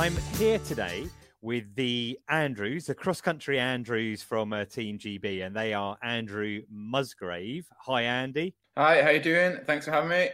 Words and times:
I'm 0.00 0.16
here 0.38 0.58
today 0.60 1.08
with 1.42 1.74
the 1.74 2.18
Andrews, 2.30 2.86
the 2.86 2.94
cross 2.94 3.20
country 3.20 3.58
Andrews 3.58 4.22
from 4.22 4.50
uh, 4.50 4.64
Team 4.64 4.96
GB, 4.96 5.44
and 5.44 5.54
they 5.54 5.74
are 5.74 5.98
Andrew 6.02 6.62
Musgrave. 6.70 7.66
Hi, 7.80 8.04
Andy. 8.04 8.54
Hi, 8.78 9.02
how 9.02 9.10
you 9.10 9.20
doing? 9.20 9.58
Thanks 9.66 9.84
for 9.84 9.90
having 9.90 10.08
me. 10.08 10.30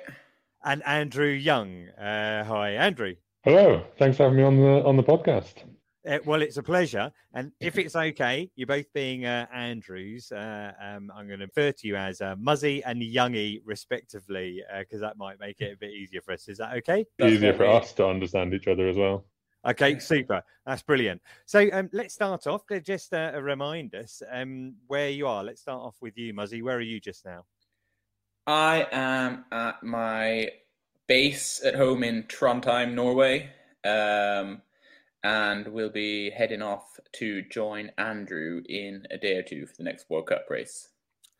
And 0.64 0.86
Andrew 0.86 1.30
Young. 1.30 1.88
Uh, 1.88 2.44
hi, 2.44 2.74
Andrew. 2.74 3.16
Hello. 3.42 3.82
Thanks 3.98 4.18
for 4.18 4.22
having 4.22 4.38
me 4.38 4.44
on 4.44 4.56
the 4.56 4.84
on 4.84 4.96
the 4.96 5.02
podcast. 5.02 5.64
Uh, 6.08 6.20
well, 6.24 6.42
it's 6.42 6.58
a 6.58 6.62
pleasure. 6.62 7.10
And 7.34 7.50
if 7.58 7.76
it's 7.76 7.96
okay, 7.96 8.48
you're 8.54 8.68
both 8.68 8.92
being 8.92 9.24
uh, 9.24 9.46
Andrews, 9.52 10.30
uh, 10.30 10.74
um, 10.80 11.10
I'm 11.12 11.26
going 11.26 11.40
to 11.40 11.46
refer 11.46 11.72
to 11.72 11.88
you 11.88 11.96
as 11.96 12.20
uh, 12.20 12.36
Muzzie 12.36 12.82
and 12.86 13.02
Youngie, 13.02 13.62
respectively, 13.64 14.62
because 14.78 15.02
uh, 15.02 15.08
that 15.08 15.16
might 15.16 15.40
make 15.40 15.60
it 15.60 15.72
a 15.72 15.76
bit 15.76 15.90
easier 15.90 16.20
for 16.20 16.34
us. 16.34 16.46
Is 16.46 16.58
that 16.58 16.72
okay? 16.76 17.04
That's 17.18 17.32
easier 17.32 17.52
for 17.52 17.66
us 17.66 17.92
to 17.94 18.06
understand 18.06 18.54
each 18.54 18.68
other 18.68 18.86
as 18.86 18.96
well. 18.96 19.24
Okay, 19.66 19.98
super. 19.98 20.42
That's 20.64 20.82
brilliant. 20.82 21.20
So 21.44 21.68
um, 21.72 21.90
let's 21.92 22.14
start 22.14 22.46
off. 22.46 22.62
Just 22.82 23.12
uh, 23.12 23.32
remind 23.40 23.94
us 23.94 24.22
um, 24.30 24.74
where 24.86 25.10
you 25.10 25.26
are. 25.26 25.42
Let's 25.42 25.60
start 25.60 25.82
off 25.82 25.96
with 26.00 26.16
you, 26.16 26.32
Muzzie. 26.32 26.62
Where 26.62 26.76
are 26.76 26.80
you 26.80 27.00
just 27.00 27.24
now? 27.24 27.44
I 28.46 28.86
am 28.92 29.44
at 29.50 29.82
my 29.82 30.50
base 31.08 31.60
at 31.64 31.74
home 31.74 32.04
in 32.04 32.24
Trondheim, 32.24 32.94
Norway. 32.94 33.50
Um, 33.84 34.62
and 35.24 35.66
we'll 35.66 35.90
be 35.90 36.30
heading 36.30 36.62
off 36.62 37.00
to 37.14 37.42
join 37.42 37.90
Andrew 37.98 38.62
in 38.68 39.04
a 39.10 39.18
day 39.18 39.36
or 39.36 39.42
two 39.42 39.66
for 39.66 39.74
the 39.78 39.82
next 39.82 40.08
World 40.08 40.28
Cup 40.28 40.46
race. 40.48 40.90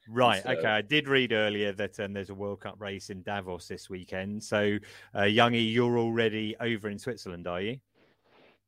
Right. 0.09 0.43
So, 0.43 0.51
okay. 0.51 0.69
I 0.69 0.83
did 0.83 1.07
read 1.09 1.33
earlier 1.33 1.73
that 1.73 1.99
um, 2.01 2.13
there's 2.13 2.31
a 2.31 2.35
World 2.35 2.61
Cup 2.61 2.81
race 2.81 3.11
in 3.11 3.23
Davos 3.23 3.69
this 3.69 3.89
weekend. 3.89 4.43
So, 4.43 4.79
uh, 5.15 5.21
Youngie, 5.21 5.73
you're 5.73 5.99
already 5.99 6.57
over 6.61 6.89
in 6.89 6.99
Switzerland, 6.99 7.47
are 7.47 7.61
you? 7.61 7.79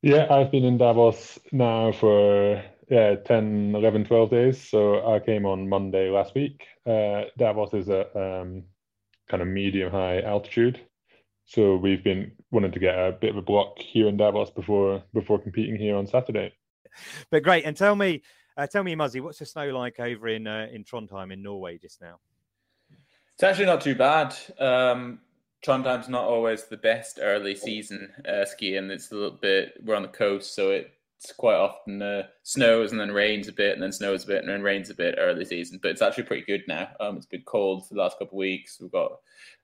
Yeah, 0.03 0.27
I've 0.31 0.53
been 0.53 0.65
in 0.65 0.79
Davos 0.79 1.39
now 1.51 1.91
for 1.91 2.63
yeah 2.89 3.17
10, 3.17 3.75
11, 3.75 4.05
12 4.05 4.31
days. 4.31 4.69
So 4.69 5.05
I 5.15 5.19
came 5.19 5.45
on 5.45 5.69
Monday 5.69 6.09
last 6.11 6.35
week. 6.35 6.65
Uh, 6.87 7.23
Davos 7.37 7.75
is 7.75 7.89
a 7.89 8.07
um, 8.17 8.65
kind 9.29 9.43
of 9.43 9.49
medium 9.49 9.91
high 9.91 10.21
altitude. 10.21 10.81
So 11.47 11.77
we've 11.77 12.05
been 12.05 12.33
wanting 12.51 12.73
to 12.73 12.79
get 12.79 12.95
a 12.95 13.11
bit 13.11 13.31
of 13.31 13.37
a 13.39 13.43
block 13.43 13.79
here 13.79 14.07
in 14.07 14.17
Davos 14.17 14.51
before 14.51 15.03
before 15.13 15.41
competing 15.41 15.77
here 15.77 15.97
on 15.97 16.07
Saturday. 16.07 16.53
But 17.31 17.43
great, 17.43 17.65
and 17.65 17.77
tell 17.77 17.97
me, 17.97 18.23
uh, 18.57 18.67
tell 18.67 18.85
me, 18.85 18.95
Muzzie, 18.95 19.21
what's 19.21 19.39
the 19.39 19.47
snow 19.47 19.67
like 19.77 19.99
over 19.99 20.29
in 20.29 20.47
uh, 20.47 20.69
in 20.73 20.85
Trondheim 20.85 21.33
in 21.33 21.43
Norway 21.43 21.77
just 21.79 22.01
now? 22.01 22.21
It's 23.35 23.43
actually 23.43 23.67
not 23.67 23.81
too 23.81 23.95
bad. 23.95 24.37
Um, 24.59 25.21
Trondheim's 25.65 26.09
not 26.09 26.25
always 26.25 26.65
the 26.65 26.77
best 26.77 27.19
early 27.21 27.55
season 27.55 28.13
uh, 28.29 28.45
skiing. 28.45 28.91
It's 28.91 29.11
a 29.11 29.15
little 29.15 29.39
bit. 29.41 29.75
We're 29.85 29.97
on 29.97 30.03
the 30.03 30.09
coast, 30.09 30.55
so 30.55 30.71
it's 30.71 31.33
quite 31.33 31.57
often 31.57 32.01
uh, 32.01 32.25
snows 32.45 32.93
and 32.93 33.01
then 33.01 33.11
rains 33.11 33.49
a 33.49 33.53
bit, 33.53 33.73
and 33.73 33.83
then 33.83 33.93
snows 33.93 34.25
a 34.25 34.29
bit, 34.29 34.41
and 34.41 34.49
then 34.49 34.63
rains 34.63 34.91
a 34.91 34.95
bit 34.95 35.17
early 35.19 35.45
season. 35.45 35.81
But 35.83 35.91
it's 35.91 36.03
actually 36.03 36.25
pretty 36.25 36.45
good 36.47 36.63
now. 36.69 36.89
Um, 37.01 37.17
it's 37.17 37.27
been 37.27 37.43
cold 37.43 37.89
for 37.89 37.95
the 37.95 38.01
last 38.01 38.19
couple 38.19 38.39
of 38.39 38.41
weeks. 38.41 38.79
We've 38.81 38.93
got 38.93 39.13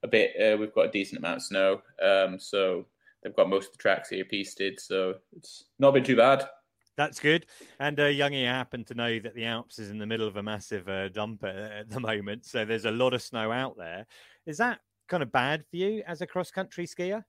a 0.02 0.08
bit. 0.08 0.32
Uh, 0.40 0.56
we've 0.56 0.74
got 0.74 0.86
a 0.86 0.90
decent 0.90 1.18
amount 1.18 1.36
of 1.36 1.42
snow. 1.42 1.82
Um, 2.02 2.40
so 2.40 2.86
they've 3.22 3.36
got 3.36 3.48
most 3.48 3.68
of 3.68 3.72
the 3.72 3.78
tracks 3.78 4.08
here 4.08 4.24
pisted, 4.24 4.80
so 4.80 5.14
it's 5.36 5.64
not 5.78 5.94
been 5.94 6.04
too 6.04 6.16
bad. 6.16 6.44
That's 6.96 7.18
good. 7.18 7.46
And 7.80 7.98
uh, 7.98 8.04
Youngie 8.04 8.46
happened 8.46 8.86
to 8.88 8.94
know 8.94 9.18
that 9.18 9.34
the 9.34 9.46
Alps 9.46 9.78
is 9.78 9.90
in 9.90 9.98
the 9.98 10.06
middle 10.06 10.28
of 10.28 10.36
a 10.36 10.42
massive 10.42 10.88
uh, 10.88 11.08
dump 11.08 11.42
at, 11.42 11.56
at 11.56 11.90
the 11.90 12.00
moment, 12.00 12.44
so 12.46 12.64
there's 12.64 12.84
a 12.84 12.90
lot 12.90 13.14
of 13.14 13.22
snow 13.22 13.50
out 13.50 13.76
there. 13.76 14.06
Is 14.46 14.58
that 14.58 14.80
kind 15.08 15.22
of 15.22 15.32
bad 15.32 15.64
for 15.70 15.76
you 15.76 16.02
as 16.06 16.20
a 16.20 16.26
cross 16.26 16.50
country 16.50 16.86
skier? 16.86 17.24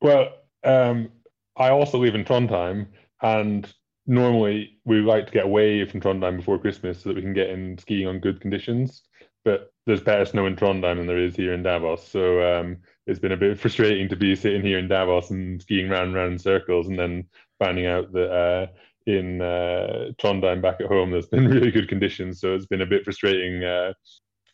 Well, 0.00 0.28
um, 0.64 1.10
I 1.56 1.70
also 1.70 1.98
live 1.98 2.14
in 2.14 2.24
Trondheim, 2.24 2.88
and 3.22 3.72
normally 4.06 4.78
we 4.84 5.00
like 5.00 5.26
to 5.26 5.32
get 5.32 5.44
away 5.44 5.84
from 5.84 6.00
Trondheim 6.00 6.36
before 6.36 6.58
Christmas 6.58 7.00
so 7.00 7.08
that 7.08 7.16
we 7.16 7.22
can 7.22 7.32
get 7.32 7.50
in 7.50 7.78
skiing 7.78 8.06
on 8.06 8.20
good 8.20 8.40
conditions. 8.40 9.02
But 9.44 9.72
there's 9.86 10.00
better 10.00 10.24
snow 10.24 10.46
in 10.46 10.56
Trondheim 10.56 10.96
than 10.96 11.06
there 11.06 11.18
is 11.18 11.36
here 11.36 11.52
in 11.52 11.62
Davos, 11.62 12.06
so 12.06 12.42
um, 12.42 12.78
it's 13.06 13.20
been 13.20 13.32
a 13.32 13.36
bit 13.36 13.58
frustrating 13.60 14.08
to 14.08 14.16
be 14.16 14.34
sitting 14.34 14.62
here 14.62 14.78
in 14.78 14.88
Davos 14.88 15.30
and 15.30 15.60
skiing 15.60 15.88
round 15.88 16.06
and 16.06 16.14
round 16.14 16.32
in 16.32 16.38
circles, 16.38 16.88
and 16.88 16.98
then 16.98 17.24
finding 17.58 17.86
out 17.86 18.12
that 18.12 18.30
uh, 18.32 18.66
in 19.06 19.42
uh, 19.42 20.10
Trondheim 20.18 20.62
back 20.62 20.80
at 20.80 20.86
home 20.86 21.10
there's 21.10 21.26
been 21.26 21.46
really 21.48 21.70
good 21.70 21.88
conditions. 21.88 22.40
So 22.40 22.54
it's 22.54 22.66
been 22.66 22.80
a 22.80 22.86
bit 22.86 23.04
frustrating. 23.04 23.62
Uh, 23.62 23.92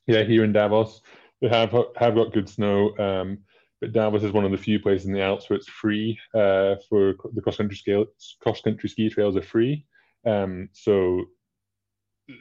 yeah, 0.06 0.24
here 0.24 0.42
in 0.42 0.52
Davos 0.52 1.02
they 1.40 1.48
have 1.48 1.74
have 1.96 2.14
got 2.14 2.32
good 2.32 2.48
snow. 2.48 2.96
Um, 2.98 3.38
but 3.80 3.92
Davos 3.92 4.22
is 4.22 4.32
one 4.32 4.44
of 4.44 4.50
the 4.50 4.58
few 4.58 4.78
places 4.78 5.06
in 5.06 5.14
the 5.14 5.22
Alps 5.22 5.48
where 5.48 5.56
it's 5.56 5.68
free 5.68 6.18
uh, 6.34 6.76
for 6.88 7.14
the 7.32 7.40
cross 7.42 7.56
country 7.56 7.76
scale. 7.76 8.06
Cross 8.42 8.60
country 8.60 8.88
ski 8.88 9.08
trails 9.08 9.36
are 9.36 9.42
free, 9.42 9.86
um, 10.26 10.68
so 10.72 11.24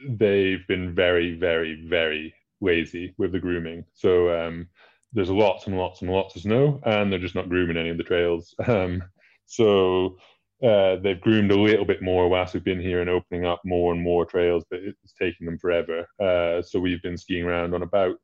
they've 0.08 0.66
been 0.68 0.94
very, 0.94 1.34
very, 1.34 1.86
very 1.88 2.34
lazy 2.60 3.14
with 3.16 3.32
the 3.32 3.38
grooming. 3.38 3.84
So 3.94 4.30
um, 4.30 4.68
there's 5.12 5.30
lots 5.30 5.66
and 5.66 5.78
lots 5.78 6.02
and 6.02 6.10
lots 6.10 6.36
of 6.36 6.42
snow, 6.42 6.80
and 6.84 7.10
they're 7.10 7.18
just 7.18 7.34
not 7.34 7.48
grooming 7.48 7.76
any 7.76 7.90
of 7.90 7.98
the 7.98 8.04
trails. 8.04 8.54
Um, 8.68 9.02
so 9.46 10.16
uh, 10.62 10.96
they've 11.02 11.20
groomed 11.20 11.50
a 11.50 11.58
little 11.58 11.84
bit 11.84 12.02
more 12.02 12.28
whilst 12.28 12.54
we've 12.54 12.62
been 12.62 12.80
here 12.80 13.00
and 13.00 13.10
opening 13.10 13.46
up 13.46 13.60
more 13.64 13.92
and 13.92 14.00
more 14.00 14.24
trails, 14.24 14.64
but 14.70 14.78
it's 14.80 15.12
taking 15.20 15.44
them 15.46 15.58
forever. 15.58 16.06
Uh, 16.22 16.62
so 16.62 16.78
we've 16.78 17.02
been 17.02 17.16
skiing 17.16 17.44
around 17.44 17.74
on 17.74 17.82
about 17.82 18.14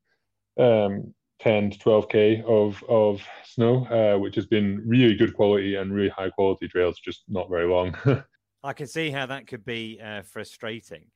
um, 0.58 1.14
10 1.40 1.70
to 1.70 1.78
12k 1.78 2.44
of 2.44 2.82
of 2.88 3.22
snow, 3.44 3.86
uh, 3.86 4.18
which 4.18 4.34
has 4.34 4.46
been 4.46 4.82
really 4.86 5.14
good 5.14 5.34
quality 5.34 5.74
and 5.74 5.92
really 5.92 6.08
high 6.08 6.30
quality 6.30 6.68
trails, 6.68 6.98
just 6.98 7.24
not 7.28 7.48
very 7.50 7.66
long. 7.66 7.94
I 8.64 8.72
can 8.72 8.86
see 8.86 9.10
how 9.10 9.26
that 9.26 9.46
could 9.46 9.64
be 9.64 10.00
uh, 10.02 10.22
frustrating. 10.22 11.06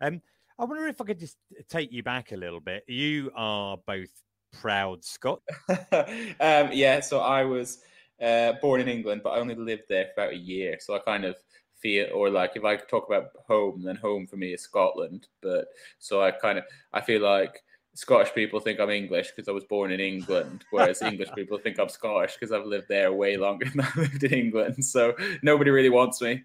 Um, 0.00 0.20
I 0.58 0.64
wonder 0.64 0.86
if 0.86 1.00
I 1.00 1.04
could 1.04 1.18
just 1.18 1.36
take 1.68 1.90
you 1.90 2.02
back 2.02 2.32
a 2.32 2.36
little 2.36 2.60
bit. 2.60 2.84
You 2.86 3.30
are 3.34 3.78
both 3.86 4.10
proud 4.52 5.04
Scott. 5.04 5.40
um, 5.68 6.70
yeah, 6.72 7.00
so 7.00 7.20
I 7.20 7.44
was 7.44 7.78
uh, 8.20 8.52
born 8.60 8.80
in 8.80 8.88
England, 8.88 9.22
but 9.24 9.30
I 9.30 9.38
only 9.38 9.54
lived 9.54 9.84
there 9.88 10.06
for 10.06 10.22
about 10.22 10.34
a 10.34 10.38
year. 10.38 10.76
So 10.78 10.94
I 10.94 10.98
kind 10.98 11.24
of 11.24 11.36
feel, 11.80 12.08
or 12.12 12.30
like 12.30 12.52
if 12.54 12.64
I 12.64 12.76
talk 12.76 13.08
about 13.08 13.30
home, 13.46 13.82
then 13.82 13.96
home 13.96 14.26
for 14.26 14.36
me 14.36 14.52
is 14.52 14.62
Scotland. 14.62 15.28
But 15.40 15.68
so 15.98 16.22
I 16.22 16.30
kind 16.30 16.58
of 16.58 16.64
I 16.92 17.00
feel 17.00 17.22
like 17.22 17.62
Scottish 18.00 18.32
people 18.32 18.60
think 18.60 18.80
I'm 18.80 18.88
English 18.88 19.30
because 19.30 19.46
I 19.46 19.52
was 19.52 19.64
born 19.64 19.92
in 19.92 20.00
England, 20.00 20.64
whereas 20.70 21.02
English 21.12 21.28
people 21.34 21.58
think 21.58 21.78
I'm 21.78 21.90
Scottish 21.90 22.32
because 22.32 22.50
I've 22.50 22.64
lived 22.64 22.86
there 22.88 23.12
way 23.12 23.36
longer 23.36 23.66
than 23.68 23.82
I 23.82 23.90
lived 23.94 24.24
in 24.24 24.32
England. 24.32 24.82
So 24.82 25.14
nobody 25.42 25.70
really 25.70 25.90
wants 25.90 26.22
me. 26.22 26.42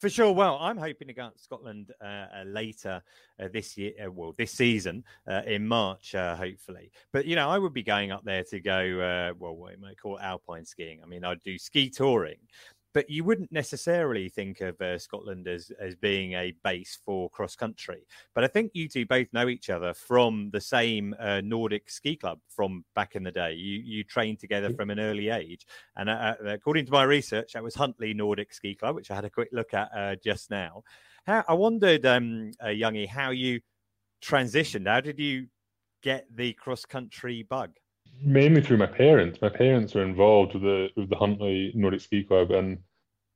For 0.00 0.08
sure. 0.08 0.32
Well, 0.32 0.56
I'm 0.60 0.78
hoping 0.78 1.08
to 1.08 1.14
go 1.14 1.28
to 1.28 1.38
Scotland 1.38 1.92
uh, 2.00 2.04
uh, 2.04 2.44
later 2.46 3.02
uh, 3.38 3.48
this 3.52 3.76
year, 3.76 3.92
uh, 4.02 4.10
well, 4.10 4.34
this 4.38 4.52
season 4.52 5.04
uh, 5.28 5.42
in 5.46 5.66
March, 5.66 6.14
uh, 6.14 6.34
hopefully. 6.34 6.90
But, 7.12 7.26
you 7.26 7.36
know, 7.36 7.50
I 7.50 7.58
would 7.58 7.74
be 7.74 7.82
going 7.82 8.10
up 8.10 8.24
there 8.24 8.44
to 8.44 8.60
go, 8.60 9.34
well, 9.38 9.56
what 9.56 9.72
you 9.72 9.80
might 9.82 10.00
call 10.00 10.18
alpine 10.18 10.64
skiing. 10.64 11.00
I 11.02 11.06
mean, 11.06 11.24
I'd 11.24 11.42
do 11.42 11.58
ski 11.58 11.90
touring, 11.90 12.38
but 12.94 13.10
you 13.10 13.24
wouldn't 13.24 13.50
necessarily 13.50 14.28
think 14.28 14.60
of 14.60 14.80
uh, 14.80 14.96
Scotland 14.98 15.48
as 15.48 15.70
as 15.80 15.96
being 15.96 16.32
a 16.34 16.54
base 16.62 16.96
for 17.04 17.28
cross 17.28 17.56
country. 17.56 18.06
But 18.34 18.44
I 18.44 18.46
think 18.46 18.70
you 18.72 18.88
two 18.88 19.04
both 19.04 19.26
know 19.32 19.48
each 19.48 19.68
other 19.68 19.92
from 19.92 20.50
the 20.52 20.60
same 20.60 21.14
uh, 21.18 21.40
Nordic 21.42 21.90
ski 21.90 22.16
club 22.16 22.38
from 22.48 22.84
back 22.94 23.16
in 23.16 23.24
the 23.24 23.32
day. 23.32 23.52
You 23.54 23.80
you 23.80 24.04
trained 24.04 24.38
together 24.38 24.72
from 24.72 24.90
an 24.90 25.00
early 25.00 25.28
age, 25.28 25.66
and 25.96 26.08
uh, 26.08 26.36
uh, 26.40 26.46
according 26.46 26.86
to 26.86 26.92
my 26.92 27.02
research, 27.02 27.52
that 27.52 27.62
was 27.62 27.74
Huntly 27.74 28.14
Nordic 28.14 28.54
Ski 28.54 28.74
Club, 28.74 28.94
which 28.94 29.10
I 29.10 29.16
had 29.16 29.24
a 29.24 29.30
quick 29.30 29.48
look 29.52 29.74
at 29.74 29.90
uh, 29.94 30.14
just 30.24 30.50
now. 30.50 30.84
How 31.26 31.44
I 31.48 31.54
wondered, 31.54 32.06
um, 32.06 32.52
uh, 32.60 32.66
Youngie, 32.66 33.08
how 33.08 33.30
you 33.30 33.60
transitioned. 34.22 34.86
How 34.86 35.00
did 35.00 35.18
you 35.18 35.48
get 36.02 36.26
the 36.34 36.52
cross 36.52 36.84
country 36.84 37.42
bug? 37.42 37.72
mainly 38.22 38.62
through 38.62 38.78
my 38.78 38.86
parents. 38.86 39.40
My 39.40 39.48
parents 39.48 39.94
were 39.94 40.04
involved 40.04 40.54
with 40.54 40.62
the 40.62 40.88
with 40.96 41.08
the 41.08 41.16
Huntly 41.16 41.72
Nordic 41.74 42.00
Ski 42.00 42.22
Club, 42.22 42.50
and 42.50 42.78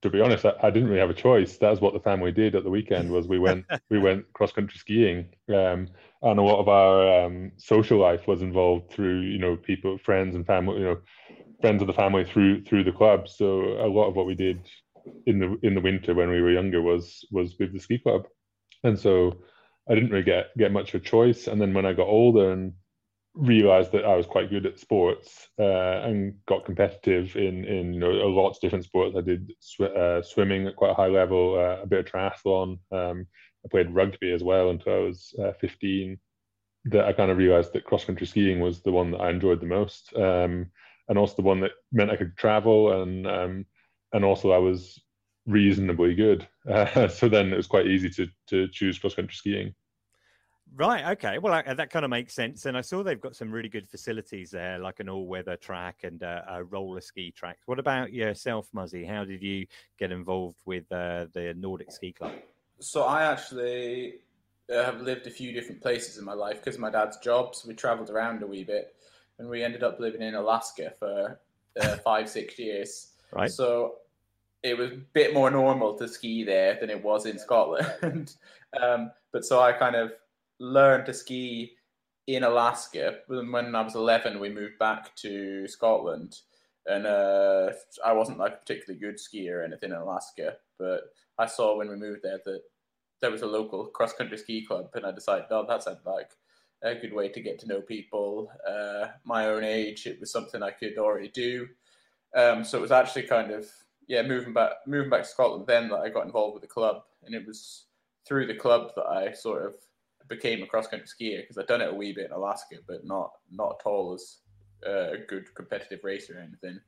to 0.02 0.10
be 0.10 0.20
honest, 0.20 0.44
I, 0.44 0.52
I, 0.62 0.70
didn't 0.70 0.88
really 0.88 1.00
have 1.00 1.10
a 1.10 1.14
choice. 1.14 1.56
That's 1.56 1.80
what 1.80 1.92
the 1.92 2.00
family 2.00 2.30
did 2.30 2.54
at 2.54 2.64
the 2.64 2.70
weekend. 2.70 3.10
Was 3.10 3.26
we 3.26 3.38
went 3.38 3.64
we 3.90 3.98
went 3.98 4.32
cross 4.32 4.52
country 4.52 4.78
skiing, 4.78 5.28
um, 5.48 5.88
and 6.22 6.38
a 6.38 6.42
lot 6.42 6.60
of 6.60 6.68
our 6.68 7.24
um, 7.24 7.52
social 7.56 7.98
life 7.98 8.26
was 8.26 8.42
involved 8.42 8.92
through 8.92 9.20
you 9.22 9.38
know 9.38 9.56
people, 9.56 9.98
friends, 9.98 10.34
and 10.34 10.46
family. 10.46 10.78
You 10.78 10.84
know, 10.84 11.00
friends 11.60 11.82
of 11.82 11.88
the 11.88 11.94
family 11.94 12.24
through 12.24 12.64
through 12.64 12.84
the 12.84 12.92
club. 12.92 13.28
So 13.28 13.62
a 13.80 13.88
lot 13.88 14.08
of 14.08 14.14
what 14.14 14.26
we 14.26 14.34
did 14.34 14.60
in 15.26 15.38
the 15.38 15.58
in 15.62 15.74
the 15.74 15.80
winter 15.80 16.14
when 16.14 16.30
we 16.30 16.42
were 16.42 16.52
younger 16.52 16.80
was 16.80 17.26
was 17.30 17.56
with 17.58 17.72
the 17.72 17.80
ski 17.80 17.98
club, 17.98 18.26
and 18.84 18.98
so 18.98 19.38
I 19.90 19.94
didn't 19.94 20.10
really 20.10 20.24
get 20.24 20.56
get 20.56 20.72
much 20.72 20.94
of 20.94 21.02
a 21.02 21.04
choice. 21.04 21.48
And 21.48 21.60
then 21.60 21.74
when 21.74 21.86
I 21.86 21.92
got 21.92 22.06
older 22.06 22.52
and 22.52 22.72
realized 23.38 23.92
that 23.92 24.04
I 24.04 24.16
was 24.16 24.26
quite 24.26 24.50
good 24.50 24.66
at 24.66 24.80
sports 24.80 25.48
uh, 25.60 26.02
and 26.02 26.34
got 26.46 26.66
competitive 26.66 27.36
in 27.36 27.64
in 27.64 28.02
a 28.02 28.08
lot 28.08 28.50
of 28.50 28.60
different 28.60 28.84
sports. 28.84 29.16
I 29.16 29.22
did 29.22 29.52
sw- 29.60 29.82
uh, 29.82 30.22
swimming 30.22 30.66
at 30.66 30.76
quite 30.76 30.92
a 30.92 30.94
high 30.94 31.08
level, 31.08 31.54
uh, 31.56 31.82
a 31.82 31.86
bit 31.86 32.00
of 32.00 32.12
triathlon. 32.12 32.78
Um, 32.92 33.26
I 33.64 33.68
played 33.70 33.94
rugby 33.94 34.32
as 34.32 34.42
well 34.44 34.70
until 34.70 34.94
I 34.94 34.98
was 34.98 35.34
uh, 35.42 35.52
15. 35.60 36.18
That 36.86 37.06
I 37.06 37.12
kind 37.12 37.30
of 37.30 37.38
realized 37.38 37.72
that 37.74 37.84
cross 37.84 38.04
country 38.04 38.26
skiing 38.26 38.60
was 38.60 38.82
the 38.82 38.92
one 38.92 39.10
that 39.12 39.20
I 39.20 39.30
enjoyed 39.30 39.60
the 39.60 39.66
most, 39.66 40.14
um, 40.16 40.70
and 41.08 41.18
also 41.18 41.36
the 41.36 41.42
one 41.42 41.60
that 41.60 41.72
meant 41.92 42.10
I 42.10 42.16
could 42.16 42.36
travel 42.36 43.02
and 43.02 43.26
um, 43.26 43.66
and 44.12 44.24
also 44.24 44.52
I 44.52 44.58
was 44.58 45.00
reasonably 45.46 46.14
good. 46.14 46.46
So 47.10 47.28
then 47.28 47.52
it 47.52 47.56
was 47.56 47.66
quite 47.66 47.86
easy 47.86 48.10
to 48.10 48.28
to 48.48 48.68
choose 48.68 48.98
cross 48.98 49.14
country 49.14 49.34
skiing. 49.36 49.74
Right. 50.74 51.12
Okay. 51.12 51.38
Well, 51.38 51.52
I, 51.52 51.74
that 51.74 51.90
kind 51.90 52.04
of 52.04 52.10
makes 52.10 52.34
sense. 52.34 52.66
And 52.66 52.76
I 52.76 52.80
saw 52.80 53.02
they've 53.02 53.20
got 53.20 53.34
some 53.34 53.50
really 53.50 53.68
good 53.68 53.88
facilities 53.88 54.50
there, 54.50 54.78
like 54.78 55.00
an 55.00 55.08
all-weather 55.08 55.56
track 55.56 56.00
and 56.04 56.22
uh, 56.22 56.42
a 56.48 56.64
roller 56.64 57.00
ski 57.00 57.30
track. 57.30 57.58
What 57.66 57.78
about 57.78 58.12
yourself, 58.12 58.68
Muzzie? 58.74 59.06
How 59.08 59.24
did 59.24 59.42
you 59.42 59.66
get 59.98 60.12
involved 60.12 60.60
with 60.66 60.90
uh, 60.92 61.26
the 61.32 61.54
Nordic 61.56 61.90
Ski 61.90 62.12
Club? 62.12 62.32
So 62.78 63.04
I 63.04 63.24
actually 63.24 64.20
uh, 64.72 64.84
have 64.84 65.00
lived 65.00 65.26
a 65.26 65.30
few 65.30 65.52
different 65.52 65.80
places 65.80 66.18
in 66.18 66.24
my 66.24 66.34
life 66.34 66.62
because 66.62 66.78
my 66.78 66.90
dad's 66.90 67.18
job. 67.18 67.54
So 67.54 67.68
we 67.68 67.74
travelled 67.74 68.10
around 68.10 68.42
a 68.42 68.46
wee 68.46 68.64
bit, 68.64 68.94
and 69.38 69.48
we 69.48 69.62
ended 69.62 69.82
up 69.82 69.98
living 69.98 70.22
in 70.22 70.34
Alaska 70.34 70.92
for 70.98 71.40
uh, 71.80 71.96
five, 71.98 72.28
six 72.28 72.58
years. 72.58 73.12
Right. 73.32 73.50
So 73.50 73.96
it 74.62 74.76
was 74.76 74.92
a 74.92 74.96
bit 75.12 75.34
more 75.34 75.50
normal 75.50 75.94
to 75.94 76.08
ski 76.08 76.44
there 76.44 76.78
than 76.80 76.90
it 76.90 77.02
was 77.02 77.26
in 77.26 77.38
Scotland. 77.38 78.36
um, 78.80 79.10
but 79.32 79.44
so 79.44 79.60
I 79.60 79.72
kind 79.72 79.96
of 79.96 80.12
learned 80.58 81.06
to 81.06 81.14
ski 81.14 81.72
in 82.26 82.44
Alaska. 82.44 83.18
When 83.26 83.74
I 83.74 83.82
was 83.82 83.94
11, 83.94 84.38
we 84.38 84.50
moved 84.50 84.78
back 84.78 85.14
to 85.16 85.66
Scotland. 85.66 86.36
And 86.86 87.06
uh, 87.06 87.72
I 88.04 88.12
wasn't 88.12 88.38
like 88.38 88.52
a 88.54 88.56
particularly 88.56 89.00
good 89.00 89.16
skier 89.16 89.56
or 89.56 89.62
anything 89.62 89.90
in 89.90 89.96
Alaska, 89.96 90.56
but 90.78 91.12
I 91.38 91.46
saw 91.46 91.76
when 91.76 91.90
we 91.90 91.96
moved 91.96 92.22
there 92.22 92.40
that 92.44 92.62
there 93.20 93.30
was 93.30 93.42
a 93.42 93.46
local 93.46 93.86
cross 93.86 94.12
country 94.12 94.38
ski 94.38 94.64
club, 94.64 94.90
and 94.94 95.04
I 95.04 95.12
decided, 95.12 95.46
oh, 95.50 95.66
that 95.68 95.82
sounded 95.82 96.06
like 96.06 96.30
a 96.82 96.94
good 96.94 97.12
way 97.12 97.28
to 97.28 97.40
get 97.40 97.58
to 97.58 97.66
know 97.66 97.80
people 97.80 98.50
uh, 98.66 99.08
my 99.24 99.46
own 99.46 99.64
age. 99.64 100.06
It 100.06 100.20
was 100.20 100.30
something 100.30 100.62
I 100.62 100.70
could 100.70 100.96
already 100.98 101.28
do, 101.28 101.68
um, 102.36 102.64
so 102.64 102.78
it 102.78 102.82
was 102.82 102.92
actually 102.92 103.24
kind 103.24 103.50
of 103.50 103.66
yeah 104.06 104.22
moving 104.22 104.54
back 104.54 104.72
moving 104.86 105.10
back 105.10 105.22
to 105.22 105.28
Scotland 105.28 105.66
then 105.66 105.88
that 105.88 106.00
I 106.00 106.08
got 106.08 106.26
involved 106.26 106.54
with 106.54 106.62
the 106.62 106.68
club, 106.68 107.02
and 107.24 107.34
it 107.34 107.46
was 107.46 107.86
through 108.26 108.46
the 108.46 108.54
club 108.54 108.92
that 108.96 109.06
I 109.06 109.32
sort 109.32 109.66
of 109.66 109.74
became 110.28 110.62
a 110.62 110.66
cross 110.66 110.86
country 110.86 111.06
skier 111.06 111.42
because 111.42 111.58
I'd 111.58 111.66
done 111.66 111.80
it 111.80 111.90
a 111.90 111.94
wee 111.94 112.12
bit 112.12 112.26
in 112.26 112.32
Alaska, 112.32 112.76
but 112.86 113.04
not 113.04 113.30
not 113.50 113.76
at 113.80 113.86
all 113.86 114.14
as 114.14 114.38
uh, 114.86 115.12
a 115.12 115.18
good 115.18 115.54
competitive 115.54 116.00
racer 116.02 116.38
or 116.38 116.40
anything. 116.40 116.80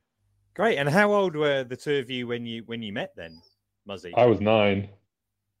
Great. 0.53 0.77
And 0.77 0.89
how 0.89 1.13
old 1.13 1.35
were 1.35 1.63
the 1.63 1.77
two 1.77 1.97
of 1.97 2.09
you 2.09 2.27
when 2.27 2.45
you 2.45 2.63
when 2.65 2.81
you 2.81 2.93
met 2.93 3.13
then, 3.15 3.41
Muzzie? 3.87 4.13
I 4.15 4.25
was 4.25 4.41
nine. 4.41 4.89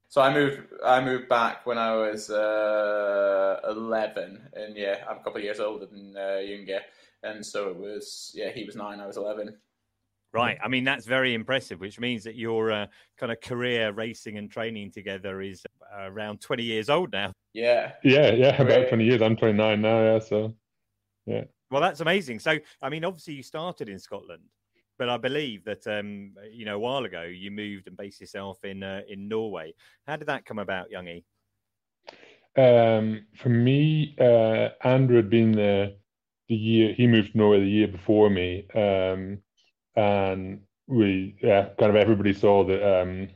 So 0.09 0.21
I 0.21 0.33
moved. 0.33 0.59
I 0.85 1.03
moved 1.03 1.29
back 1.29 1.65
when 1.65 1.77
I 1.77 1.95
was 1.95 2.29
uh, 2.29 3.61
eleven, 3.67 4.41
and 4.53 4.75
yeah, 4.75 5.05
I'm 5.09 5.17
a 5.17 5.23
couple 5.23 5.37
of 5.37 5.43
years 5.43 5.61
older 5.61 5.85
than 5.85 6.15
uh, 6.17 6.39
Youngie, 6.41 6.79
and 7.23 7.45
so 7.45 7.69
it 7.69 7.77
was. 7.77 8.31
Yeah, 8.35 8.51
he 8.51 8.65
was 8.65 8.75
nine. 8.75 8.99
I 8.99 9.07
was 9.07 9.15
eleven. 9.15 9.55
Right. 10.33 10.57
I 10.63 10.69
mean, 10.69 10.85
that's 10.85 11.05
very 11.05 11.33
impressive, 11.33 11.81
which 11.81 11.99
means 11.99 12.23
that 12.23 12.35
your 12.35 12.71
uh, 12.71 12.87
kind 13.17 13.31
of 13.33 13.41
career 13.41 13.91
racing 13.91 14.37
and 14.37 14.49
training 14.49 14.91
together 14.91 15.41
is 15.41 15.65
around 15.93 16.39
20 16.39 16.63
years 16.63 16.89
old 16.89 17.11
now. 17.11 17.33
Yeah. 17.53 17.93
Yeah. 18.03 18.31
Yeah. 18.31 18.61
About 18.61 18.89
20 18.89 19.03
years. 19.03 19.21
I'm 19.21 19.35
29 19.35 19.81
now. 19.81 20.03
Yeah. 20.03 20.19
So, 20.19 20.55
yeah. 21.25 21.43
Well, 21.69 21.81
that's 21.81 22.01
amazing. 22.01 22.39
So, 22.39 22.57
I 22.81 22.89
mean, 22.89 23.05
obviously, 23.05 23.33
you 23.33 23.43
started 23.43 23.87
in 23.87 23.97
Scotland, 23.97 24.43
but 25.01 25.09
I 25.09 25.17
believe 25.17 25.63
that 25.63 25.87
um, 25.87 26.33
you 26.51 26.65
know 26.65 26.75
a 26.75 26.79
while 26.79 27.05
ago 27.05 27.23
you 27.23 27.49
moved 27.49 27.87
and 27.87 27.97
based 27.97 28.19
yourself 28.19 28.63
in 28.63 28.83
uh, 28.83 29.01
in 29.09 29.27
Norway. 29.27 29.73
How 30.05 30.17
did 30.17 30.27
that 30.27 30.45
come 30.45 30.59
about, 30.59 30.87
Youngie? 30.91 31.23
Um, 32.57 33.25
for 33.41 33.49
me, 33.49 34.15
uh, 34.19 34.69
Andrew 34.83 35.15
had 35.15 35.29
been 35.29 35.53
there 35.53 35.93
the 36.49 36.55
year 36.55 36.93
he 36.93 37.07
moved 37.07 37.31
to 37.31 37.37
Norway 37.37 37.61
the 37.61 37.69
year 37.69 37.87
before 37.87 38.29
me, 38.29 38.67
um, 38.75 39.39
and 39.95 40.61
we 40.87 41.35
yeah, 41.41 41.69
kind 41.79 41.89
of 41.89 41.95
everybody 41.95 42.33
saw 42.33 42.65
that 42.65 43.01
um, 43.01 43.29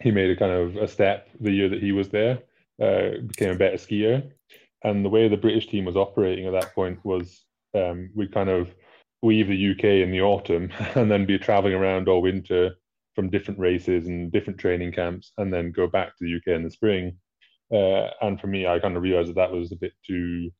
he 0.00 0.10
made 0.10 0.30
a 0.30 0.36
kind 0.36 0.52
of 0.52 0.76
a 0.76 0.88
step 0.88 1.28
the 1.40 1.52
year 1.52 1.68
that 1.68 1.82
he 1.82 1.92
was 1.92 2.08
there, 2.08 2.40
uh, 2.82 3.20
became 3.26 3.50
a 3.50 3.58
better 3.58 3.76
skier, 3.76 4.30
and 4.84 5.04
the 5.04 5.08
way 5.08 5.28
the 5.28 5.36
British 5.36 5.68
team 5.68 5.84
was 5.84 5.96
operating 5.96 6.46
at 6.46 6.52
that 6.52 6.74
point 6.74 6.98
was 7.04 7.44
um, 7.74 8.10
we 8.14 8.26
kind 8.26 8.50
of 8.50 8.74
leave 9.22 9.48
the 9.48 9.70
UK 9.70 9.84
in 10.02 10.10
the 10.10 10.20
autumn 10.20 10.70
and 10.94 11.10
then 11.10 11.24
be 11.24 11.38
traveling 11.38 11.74
around 11.74 12.08
all 12.08 12.20
winter 12.20 12.72
from 13.14 13.30
different 13.30 13.60
races 13.60 14.08
and 14.08 14.32
different 14.32 14.58
training 14.58 14.92
camps, 14.92 15.32
and 15.38 15.52
then 15.52 15.70
go 15.70 15.86
back 15.86 16.16
to 16.16 16.24
the 16.24 16.36
UK 16.36 16.56
in 16.56 16.64
the 16.64 16.70
spring. 16.70 17.16
Uh, 17.72 18.08
and 18.20 18.40
for 18.40 18.46
me, 18.46 18.66
I 18.66 18.78
kind 18.78 18.96
of 18.96 19.02
realized 19.02 19.30
that 19.30 19.36
that 19.36 19.52
was 19.52 19.72
a 19.72 19.76
bit 19.76 19.92
too, 20.06 20.50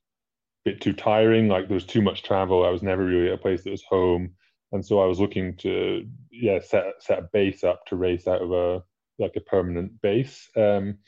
bit 0.64 0.80
too 0.80 0.92
tiring. 0.92 1.48
Like 1.48 1.68
there 1.68 1.74
was 1.74 1.86
too 1.86 2.02
much 2.02 2.22
travel. 2.22 2.64
I 2.64 2.70
was 2.70 2.82
never 2.82 3.04
really 3.04 3.28
at 3.28 3.34
a 3.34 3.38
place 3.38 3.64
that 3.64 3.70
was 3.70 3.82
home, 3.82 4.34
and 4.72 4.84
so 4.84 5.00
I 5.00 5.06
was 5.06 5.20
looking 5.20 5.56
to 5.58 6.06
yeah 6.30 6.60
set 6.60 6.84
set 7.00 7.18
a 7.18 7.28
base 7.32 7.64
up 7.64 7.84
to 7.86 7.96
race 7.96 8.26
out 8.26 8.42
of 8.42 8.52
a 8.52 8.82
like 9.18 9.32
a 9.36 9.40
permanent 9.40 10.00
base. 10.00 10.48
Um, 10.56 10.98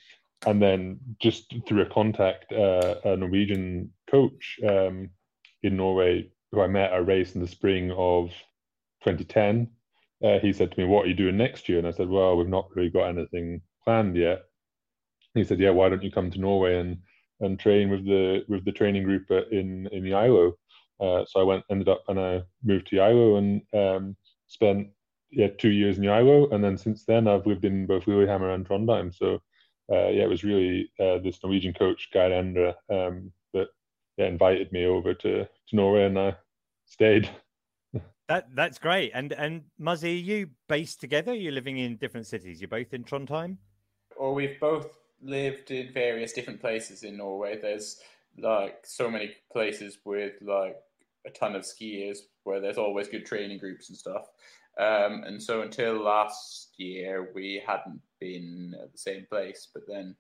and 0.47 0.61
then 0.61 0.99
just 1.21 1.55
through 1.67 1.83
a 1.83 1.87
contact, 1.87 2.53
uh, 2.53 2.97
a 3.05 3.17
Norwegian 3.17 3.91
coach 4.11 4.59
um, 4.69 5.11
in 5.63 5.77
Norway 5.77 6.31
who 6.53 6.61
I 6.61 6.67
met 6.67 6.93
at 6.93 6.99
a 6.99 7.03
race 7.03 7.35
in 7.35 7.41
the 7.41 7.49
spring 7.49 7.91
of 7.93 8.31
2010. 9.05 9.69
Uh, 10.23 10.39
he 10.39 10.53
said 10.53 10.71
to 10.71 10.81
me, 10.81 10.87
"What 10.87 11.05
are 11.05 11.09
you 11.09 11.15
doing 11.15 11.37
next 11.37 11.69
year?" 11.69 11.79
And 11.79 11.87
I 11.87 11.91
said, 11.91 12.09
"Well, 12.09 12.37
we've 12.37 12.49
not 12.49 12.75
really 12.75 12.91
got 12.91 13.09
anything 13.09 13.61
planned 13.83 14.17
yet." 14.17 14.45
He 15.35 15.45
said, 15.45 15.59
"Yeah, 15.59 15.71
why 15.71 15.89
don't 15.89 16.03
you 16.03 16.11
come 16.11 16.31
to 16.31 16.41
Norway 16.41 16.79
and 16.79 16.99
and 17.41 17.59
train 17.59 17.91
with 17.91 18.05
the 18.07 18.45
with 18.49 18.65
the 18.65 18.73
training 18.73 19.03
group 19.03 19.31
in 19.31 19.89
in 19.89 20.05
Geilo?" 20.05 20.55
Uh, 21.01 21.25
so 21.27 21.41
I 21.41 21.43
went, 21.43 21.65
ended 21.71 21.89
up, 21.89 22.05
and 22.09 22.21
I 22.21 22.43
moved 22.63 22.87
to 22.89 22.97
Geilo 22.97 23.39
and 23.39 23.63
um, 23.75 24.17
spent 24.47 24.89
yeah 25.31 25.49
two 25.49 25.71
years 25.71 25.99
in 25.99 26.05
Geilo, 26.05 26.53
and 26.53 26.63
then 26.63 26.79
since 26.79 27.05
then 27.05 27.27
I've 27.27 27.47
lived 27.47 27.65
in 27.65 27.87
both 27.87 28.07
Lillehammer 28.07 28.51
and 28.51 28.67
Trondheim. 28.67 29.13
So 29.13 29.43
uh, 29.93 30.09
yeah, 30.09 30.25
it 30.25 30.29
was 30.29 30.45
really 30.45 30.91
uh, 30.99 31.19
this 31.19 31.39
Norwegian 31.43 31.75
coach 31.75 32.09
Guy 32.13 32.31
Endre 32.31 32.75
um, 32.91 33.33
that 33.53 33.69
yeah, 34.17 34.27
invited 34.27 34.73
me 34.73 34.87
over 34.87 35.15
to 35.15 35.45
to 35.45 35.77
Norway, 35.77 36.05
and 36.05 36.19
I 36.19 36.37
stayed. 36.87 37.31
That 38.27 38.47
that's 38.55 38.79
great. 38.79 39.11
And 39.13 39.33
and 39.33 39.65
Muzzie, 39.79 40.05
are 40.05 40.25
you 40.25 40.49
based 40.67 40.99
together? 40.99 41.35
You're 41.35 41.53
living 41.53 41.77
in 41.77 41.97
different 41.97 42.27
cities. 42.27 42.59
You're 42.59 42.69
both 42.69 42.95
in 42.95 43.05
Trondheim. 43.05 43.59
Or 44.17 44.33
we've 44.33 44.59
both 44.59 44.89
lived 45.23 45.71
in 45.71 45.93
various 45.93 46.33
different 46.33 46.59
places 46.59 47.03
in 47.03 47.19
Norway. 47.19 47.59
There's 47.61 48.01
like 48.39 48.79
so 48.85 49.11
many 49.11 49.33
places 49.53 49.99
with 50.07 50.33
like 50.41 50.77
a 51.27 51.31
ton 51.31 51.55
of 51.55 51.65
skiers 51.65 52.19
where 52.45 52.61
there's 52.61 52.79
always 52.79 53.09
good 53.09 53.27
training 53.27 53.59
groups 53.59 53.91
and 53.91 53.99
stuff. 53.99 54.29
Um, 54.79 55.25
and 55.25 55.41
so 55.41 55.63
until 55.63 56.03
last 56.03 56.75
year, 56.79 57.31
we 57.35 57.63
hadn't 57.65 58.01
been 58.25 58.75
at 58.83 58.93
the 58.93 58.99
same 58.99 59.27
place. 59.31 59.69
But 59.73 59.85
then 59.87 60.17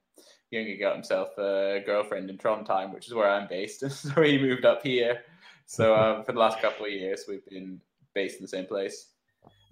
Youngie 0.53 0.81
got 0.81 0.95
himself 0.95 1.37
a 1.39 1.83
girlfriend 1.85 2.31
in 2.31 2.39
Trondheim, 2.39 2.93
which 2.93 3.07
is 3.07 3.15
where 3.15 3.31
I'm 3.31 3.49
based. 3.49 3.83
And 3.83 3.93
so 3.93 4.23
he 4.23 4.39
moved 4.39 4.65
up 4.65 4.83
here. 4.83 5.23
So 5.67 5.95
um, 6.01 6.25
for 6.25 6.33
the 6.33 6.39
last 6.39 6.61
couple 6.61 6.87
of 6.87 6.93
years, 6.93 7.25
we've 7.29 7.47
been 7.47 7.81
based 8.15 8.39
in 8.39 8.45
the 8.45 8.49
same 8.49 8.67
place. 8.67 9.09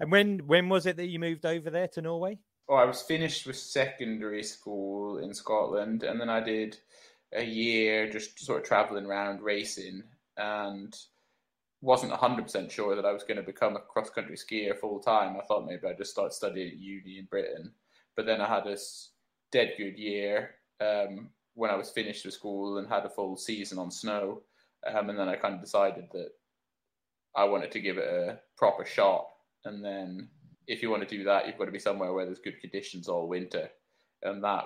And 0.00 0.10
when 0.10 0.40
when 0.46 0.68
was 0.68 0.86
it 0.86 0.96
that 0.96 1.08
you 1.08 1.18
moved 1.18 1.46
over 1.46 1.70
there 1.70 1.88
to 1.88 2.02
Norway? 2.02 2.38
Oh, 2.68 2.74
I 2.74 2.84
was 2.84 3.02
finished 3.02 3.46
with 3.46 3.56
secondary 3.56 4.42
school 4.42 5.18
in 5.18 5.34
Scotland, 5.34 6.04
and 6.04 6.20
then 6.20 6.28
I 6.28 6.40
did 6.40 6.78
a 7.34 7.44
year 7.44 8.10
just 8.10 8.40
sort 8.40 8.60
of 8.60 8.66
traveling 8.66 9.06
around 9.06 9.42
racing, 9.42 10.02
and 10.36 10.94
wasn't 11.82 12.12
100% 12.12 12.70
sure 12.70 12.94
that 12.94 13.04
I 13.04 13.12
was 13.12 13.24
going 13.24 13.38
to 13.38 13.42
become 13.42 13.74
a 13.76 13.80
cross 13.80 14.08
country 14.08 14.36
skier 14.36 14.76
full 14.76 15.00
time. 15.00 15.36
I 15.36 15.44
thought 15.44 15.66
maybe 15.66 15.86
I'd 15.86 15.98
just 15.98 16.12
start 16.12 16.32
studying 16.32 16.68
at 16.68 16.78
uni 16.78 17.18
in 17.18 17.26
Britain. 17.26 17.72
But 18.16 18.26
then 18.26 18.40
I 18.40 18.48
had 18.48 18.64
this 18.64 19.10
dead 19.50 19.74
good 19.76 19.98
year 19.98 20.50
um, 20.80 21.30
when 21.54 21.70
I 21.70 21.76
was 21.76 21.90
finished 21.90 22.24
with 22.24 22.34
school 22.34 22.78
and 22.78 22.88
had 22.88 23.04
a 23.04 23.10
full 23.10 23.36
season 23.36 23.78
on 23.78 23.90
snow. 23.90 24.42
Um, 24.86 25.10
and 25.10 25.18
then 25.18 25.28
I 25.28 25.36
kind 25.36 25.54
of 25.54 25.60
decided 25.60 26.06
that 26.12 26.30
I 27.36 27.44
wanted 27.44 27.70
to 27.72 27.80
give 27.80 27.98
it 27.98 28.08
a 28.08 28.40
proper 28.56 28.84
shot. 28.84 29.26
And 29.64 29.84
then 29.84 30.28
if 30.66 30.82
you 30.82 30.90
want 30.90 31.08
to 31.08 31.16
do 31.16 31.24
that, 31.24 31.46
you've 31.46 31.58
got 31.58 31.66
to 31.66 31.72
be 31.72 31.78
somewhere 31.78 32.12
where 32.12 32.26
there's 32.26 32.38
good 32.38 32.60
conditions 32.60 33.08
all 33.08 33.28
winter. 33.28 33.70
And 34.22 34.42
that 34.44 34.64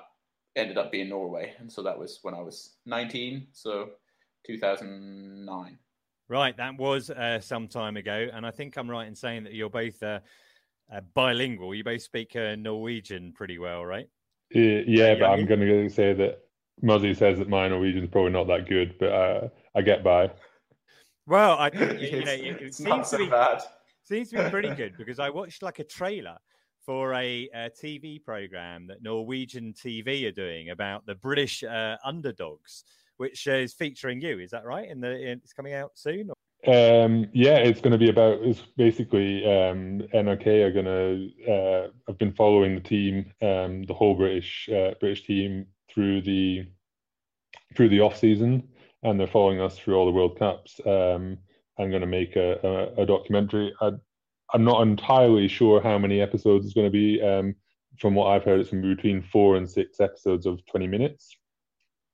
ended 0.57 0.79
up 0.79 0.91
being 0.91 1.09
Norway. 1.09 1.55
And 1.59 1.71
so 1.71 1.83
that 1.83 1.99
was 1.99 2.19
when 2.23 2.35
I 2.35 2.41
was 2.41 2.76
19. 2.87 3.49
So 3.53 3.91
2009. 4.47 5.79
Right, 6.29 6.57
that 6.57 6.76
was 6.76 7.11
uh, 7.11 7.41
some 7.41 7.69
time 7.69 7.97
ago, 7.97 8.29
and 8.33 8.45
I 8.45 8.50
think 8.50 8.76
I'm 8.76 8.91
right 8.91 9.07
in 9.07 9.15
saying 9.15 9.45
that 9.45 9.55
you're 9.55 9.71
both 9.71 10.03
uh, 10.03 10.19
uh, 10.93 11.00
bilingual. 11.14 11.75
You 11.75 11.85
both 11.85 12.02
speak 12.02 12.37
uh, 12.37 12.55
Norwegian 12.57 13.33
pretty 13.33 13.59
well, 13.59 13.85
right? 13.85 14.09
Yeah, 14.50 14.81
yeah 14.87 15.14
but 15.14 15.26
I'm 15.26 15.47
going 15.47 15.61
to 15.61 15.88
say 15.90 16.12
that 16.14 16.40
Muzzie 16.83 17.16
says 17.16 17.38
that 17.38 17.49
my 17.49 17.69
Norwegian 17.69 18.05
is 18.05 18.11
probably 18.11 18.33
not 18.33 18.47
that 18.49 18.69
good, 18.69 18.95
but 18.99 19.12
uh, 19.12 19.49
I 19.75 19.83
get 19.83 20.05
by. 20.05 20.31
Well, 21.26 21.57
I 21.59 21.69
you 21.75 22.25
know 22.25 22.33
it, 22.33 22.62
it 22.62 22.75
seems 22.75 23.11
to 23.11 23.19
be 23.19 23.26
bad. 23.26 23.62
seems 24.05 24.31
to 24.31 24.45
be 24.45 24.50
pretty 24.50 24.75
good 24.75 24.97
because 24.97 25.19
I 25.19 25.31
watched 25.31 25.62
like 25.62 25.78
a 25.78 25.85
trailer 25.85 26.38
for 26.85 27.14
a, 27.14 27.49
a 27.52 27.71
TV 27.71 28.23
program 28.23 28.87
that 28.87 29.02
Norwegian 29.02 29.73
TV 29.73 30.28
are 30.28 30.33
doing 30.33 30.71
about 30.71 31.05
the 31.05 31.16
British 31.16 31.64
uh, 31.64 31.97
underdogs 32.05 32.85
which 33.16 33.47
is 33.47 33.75
featuring 33.75 34.21
you. 34.21 34.38
Is 34.38 34.50
that 34.50 34.64
right? 34.64 34.88
In 34.88 35.00
the 35.00 35.11
in, 35.11 35.38
it's 35.38 35.52
coming 35.52 35.75
out 35.75 35.93
soon. 35.95 36.31
Um, 36.67 37.29
yeah, 37.33 37.59
it's 37.59 37.81
going 37.81 37.93
to 37.93 37.99
be 37.99 38.11
about. 38.11 38.41
It's 38.43 38.61
basically 38.77 39.45
um, 39.45 40.03
NRK 40.13 40.65
are 40.65 40.73
going 40.73 40.85
to. 40.85 41.53
Uh, 41.53 41.89
I've 42.09 42.19
been 42.19 42.33
following 42.33 42.75
the 42.75 42.81
team, 42.81 43.33
um, 43.41 43.85
the 43.85 43.95
whole 43.95 44.17
British 44.17 44.69
uh, 44.69 44.95
British 44.99 45.25
team 45.25 45.67
through 45.89 46.23
the 46.23 46.67
through 47.77 47.91
the 47.91 48.01
off 48.01 48.17
season, 48.17 48.69
and 49.05 49.19
they're 49.19 49.29
following 49.29 49.61
us 49.61 49.79
through 49.79 49.95
all 49.95 50.07
the 50.07 50.13
World 50.13 50.39
Cups. 50.39 50.81
Um, 50.85 51.39
I'm 51.79 51.91
going 51.91 52.01
to 52.01 52.07
make 52.07 52.35
a, 52.37 52.59
a, 52.99 53.03
a 53.03 53.07
documentary. 53.07 53.73
I, 53.81 53.93
am 54.55 54.65
not 54.65 54.83
entirely 54.83 55.47
sure 55.47 55.81
how 55.81 55.99
many 55.99 56.21
episodes 56.21 56.65
it's 56.65 56.75
going 56.75 56.87
to 56.87 56.91
be. 56.91 57.23
Um, 57.23 57.55
from 57.99 58.15
what 58.15 58.27
I've 58.27 58.45
heard, 58.45 58.61
it's 58.61 58.71
be 58.71 58.95
between 58.95 59.23
four 59.23 59.57
and 59.57 59.69
six 59.69 60.01
episodes 60.01 60.47
of 60.47 60.65
20 60.67 60.87
minutes. 60.87 61.37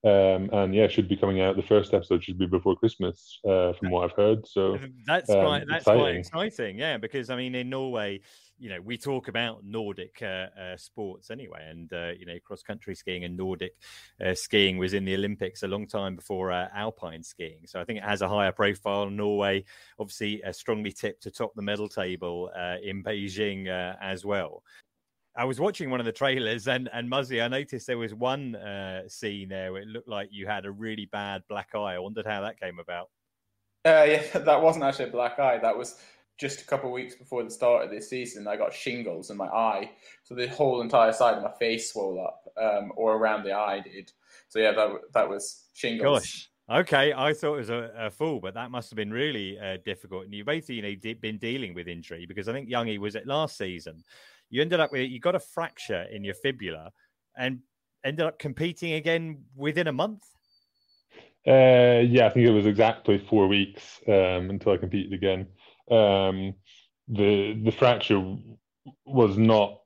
Um, 0.05 0.51
and 0.53 0.75
yeah, 0.75 0.89
should 0.89 1.09
be 1.09 1.17
coming 1.17 1.41
out. 1.41 1.55
The 1.55 1.63
first 1.63 1.95
episode 1.95 2.25
should 2.25 2.37
be 2.37 2.47
before 2.47 2.75
Christmas, 2.75 3.39
uh, 3.45 3.73
from 3.75 3.91
what 3.91 4.05
I've 4.05 4.17
heard. 4.17 4.45
So 4.47 4.77
that's 5.07 5.31
um, 5.31 5.41
quite 5.41 5.65
that's 5.69 5.83
exciting. 5.83 6.25
quite 6.31 6.47
exciting. 6.47 6.79
Yeah, 6.79 6.97
because 6.97 7.31
I 7.31 7.37
mean, 7.37 7.55
in 7.55 7.71
Norway, 7.71 8.21
you 8.59 8.69
know, 8.69 8.81
we 8.81 8.99
talk 8.99 9.29
about 9.29 9.65
Nordic 9.65 10.21
uh, 10.21 10.47
uh, 10.61 10.77
sports 10.77 11.31
anyway, 11.31 11.69
and 11.71 11.93
uh, 11.93 12.11
you 12.19 12.27
know, 12.27 12.37
cross 12.45 12.65
country 12.65 12.97
skiing 12.97 13.23
and 13.23 13.37
Nordic 13.37 13.77
uh, 14.25 14.35
skiing 14.35 14.77
was 14.77 14.93
in 14.93 15.05
the 15.05 15.15
Olympics 15.15 15.63
a 15.63 15.69
long 15.69 15.87
time 15.87 16.17
before 16.17 16.51
uh, 16.51 16.67
alpine 16.75 17.23
skiing. 17.23 17.61
So 17.67 17.81
I 17.81 17.85
think 17.85 17.99
it 17.99 18.05
has 18.05 18.23
a 18.23 18.29
higher 18.29 18.53
profile. 18.53 19.09
Norway, 19.09 19.65
obviously, 20.01 20.43
strongly 20.51 20.91
tipped 20.91 21.23
to 21.23 21.31
top 21.31 21.55
the 21.55 21.63
medal 21.63 21.89
table 21.89 22.51
in 22.83 23.05
Beijing 23.05 23.69
as 24.01 24.25
well. 24.25 24.65
I 25.35 25.45
was 25.45 25.59
watching 25.59 25.91
one 25.91 26.01
of 26.01 26.07
the 26.07 26.13
trailers, 26.13 26.69
and 26.69 26.91
and 26.93 27.11
Muzzie, 27.11 27.43
I 27.43 27.49
noticed 27.49 27.87
there 27.87 27.99
was 27.99 28.15
one 28.15 28.55
uh, 28.55 29.09
scene 29.09 29.49
there 29.49 29.73
where 29.73 29.83
it 29.83 29.89
looked 29.89 30.09
like 30.09 30.29
you 30.31 30.47
had 30.47 30.67
a 30.67 30.71
really 30.71 31.07
bad 31.07 31.43
black 31.49 31.71
eye. 31.75 31.95
I 31.95 31.99
wondered 31.99 32.27
how 32.27 32.43
that 32.43 32.61
came 32.61 32.79
about. 32.79 33.09
Uh, 33.85 34.05
yeah, 34.07 34.23
that 34.39 34.63
wasn't 34.63 34.85
actually 34.85 35.07
a 35.07 35.13
black 35.13 35.39
eye. 35.39 35.59
That 35.59 35.77
was 35.77 35.99
just 36.39 36.61
a 36.61 36.65
couple 36.65 36.91
of 36.91 36.93
weeks 36.93 37.15
before 37.15 37.43
the 37.45 37.51
start 37.51 37.85
of 37.85 37.91
this 37.91 38.11
season. 38.11 38.47
I 38.47 38.57
got 38.57 38.75
shingles 38.75 39.31
in 39.31 39.39
my 39.39 39.47
eye, 39.47 39.91
so 40.23 40.35
the 40.35 40.49
whole 40.49 40.83
entire 40.83 41.13
side 41.13 41.37
of 41.37 41.43
my 41.43 41.53
face 41.59 41.93
swelled 41.93 42.19
up, 42.19 42.45
um, 42.61 42.93
or 42.97 43.17
around 43.17 43.45
the 43.45 43.53
eye 43.53 43.81
did. 43.81 44.13
So 44.49 44.59
yeah, 44.59 44.73
that 44.73 44.91
that 45.15 45.29
was 45.29 45.69
shingles. 45.73 46.21
Gosh. 46.21 46.49
Okay, 46.71 47.13
I 47.13 47.35
thought 47.35 47.55
it 47.55 47.59
was 47.59 47.71
a, 47.71 47.91
a 47.99 48.11
fool, 48.11 48.41
but 48.41 48.55
that 48.55 48.71
must 48.71 48.89
have 48.91 48.97
been 48.97 49.11
really 49.11 49.59
uh, 49.59 49.79
difficult. 49.85 50.25
And 50.25 50.33
you've 50.33 50.47
basically 50.47 50.77
you 50.77 50.83
know, 50.83 51.15
been 51.21 51.37
dealing 51.37 51.75
with 51.75 51.89
injury 51.89 52.25
because 52.25 52.49
I 52.49 52.53
think 52.53 52.69
Youngie 52.69 52.99
was 52.99 53.15
it 53.15 53.27
last 53.27 53.59
season 53.59 54.05
you 54.53 54.61
ended 54.61 54.79
up 54.79 54.93
with 54.93 55.11
you 55.11 55.19
got 55.19 55.35
a 55.35 55.41
fracture 55.41 56.03
in 56.13 56.23
your 56.23 56.35
fibula 56.35 56.93
and 57.37 57.61
ended 58.05 58.27
up 58.27 58.39
competing 58.39 58.93
again 58.93 59.45
within 59.57 59.89
a 59.89 59.93
month. 59.93 60.23
Uh, 61.47 62.05
yeah, 62.07 62.27
I 62.27 62.31
think 62.31 62.47
it 62.47 62.53
was 62.53 62.67
exactly 62.67 63.19
four 63.19 63.49
weeks 63.49 64.01
um, 64.07 64.51
until 64.51 64.73
I 64.73 64.77
competed 64.77 65.15
again. 65.15 65.49
Um, 65.91 66.55
the 67.09 67.61
the 67.65 67.73
fracture 67.73 68.37
was 69.07 69.37
not 69.39 69.81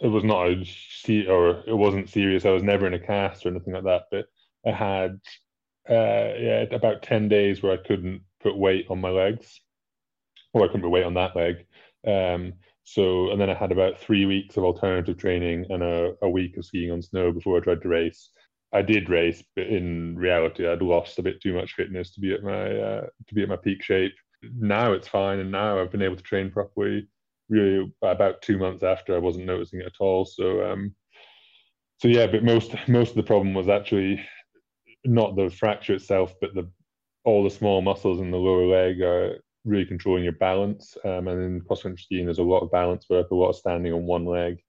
it 0.00 0.08
was 0.08 0.24
not 0.24 0.46
a 0.46 1.28
or 1.28 1.64
it 1.66 1.76
wasn't 1.76 2.10
serious. 2.10 2.44
I 2.44 2.50
was 2.50 2.62
never 2.62 2.86
in 2.86 2.94
a 2.94 2.98
cast 2.98 3.46
or 3.46 3.48
anything 3.48 3.72
like 3.72 3.84
that. 3.84 4.02
But 4.10 4.26
I 4.66 4.72
had 4.72 5.20
uh, 5.88 6.36
yeah 6.38 6.64
about 6.70 7.02
ten 7.02 7.28
days 7.28 7.62
where 7.62 7.72
I 7.72 7.86
couldn't 7.88 8.22
put 8.42 8.58
weight 8.58 8.86
on 8.90 9.00
my 9.00 9.10
legs, 9.10 9.58
or 10.52 10.64
I 10.64 10.66
couldn't 10.66 10.82
put 10.82 10.90
weight 10.90 11.04
on 11.04 11.14
that 11.14 11.34
leg. 11.34 11.66
Um, 12.06 12.54
so, 12.84 13.30
and 13.30 13.40
then 13.40 13.48
I 13.48 13.54
had 13.54 13.72
about 13.72 13.98
three 13.98 14.26
weeks 14.26 14.56
of 14.56 14.64
alternative 14.64 15.16
training 15.16 15.66
and 15.70 15.82
a, 15.82 16.12
a 16.22 16.28
week 16.28 16.56
of 16.58 16.66
skiing 16.66 16.92
on 16.92 17.00
snow 17.00 17.32
before 17.32 17.56
I 17.56 17.60
tried 17.60 17.82
to 17.82 17.88
race. 17.88 18.30
I 18.74 18.82
did 18.82 19.08
race, 19.08 19.42
but 19.56 19.66
in 19.66 20.16
reality, 20.16 20.68
I'd 20.68 20.82
lost 20.82 21.18
a 21.18 21.22
bit 21.22 21.40
too 21.40 21.54
much 21.54 21.72
fitness 21.72 22.12
to 22.14 22.20
be 22.20 22.34
at 22.34 22.42
my 22.42 22.76
uh, 22.76 23.06
to 23.28 23.34
be 23.34 23.42
at 23.42 23.48
my 23.48 23.56
peak 23.56 23.82
shape. 23.82 24.12
Now 24.58 24.92
it's 24.92 25.08
fine, 25.08 25.38
and 25.38 25.50
now 25.50 25.80
I've 25.80 25.92
been 25.92 26.02
able 26.02 26.16
to 26.16 26.22
train 26.22 26.50
properly. 26.50 27.08
Really, 27.48 27.90
about 28.02 28.42
two 28.42 28.58
months 28.58 28.82
after, 28.82 29.14
I 29.14 29.18
wasn't 29.18 29.46
noticing 29.46 29.80
it 29.80 29.86
at 29.86 30.00
all. 30.00 30.24
So, 30.24 30.64
um, 30.64 30.94
so 32.00 32.08
yeah, 32.08 32.26
but 32.26 32.44
most 32.44 32.74
most 32.88 33.10
of 33.10 33.16
the 33.16 33.22
problem 33.22 33.54
was 33.54 33.68
actually 33.68 34.20
not 35.04 35.36
the 35.36 35.48
fracture 35.48 35.94
itself, 35.94 36.34
but 36.40 36.54
the 36.54 36.68
all 37.24 37.44
the 37.44 37.50
small 37.50 37.80
muscles 37.80 38.20
in 38.20 38.30
the 38.30 38.36
lower 38.36 38.66
leg 38.66 39.00
are 39.00 39.38
really 39.64 39.84
controlling 39.84 40.24
your 40.24 40.32
balance. 40.34 40.96
Um, 41.04 41.28
and 41.28 41.42
in 41.42 41.60
cross 41.60 41.82
country 41.82 42.02
skiing, 42.02 42.26
there's 42.26 42.38
a 42.38 42.42
lot 42.42 42.60
of 42.60 42.70
balance 42.70 43.06
work, 43.08 43.30
a 43.30 43.34
lot 43.34 43.50
of 43.50 43.56
standing 43.56 43.92
on 43.92 44.04
one 44.04 44.24
leg. 44.24 44.62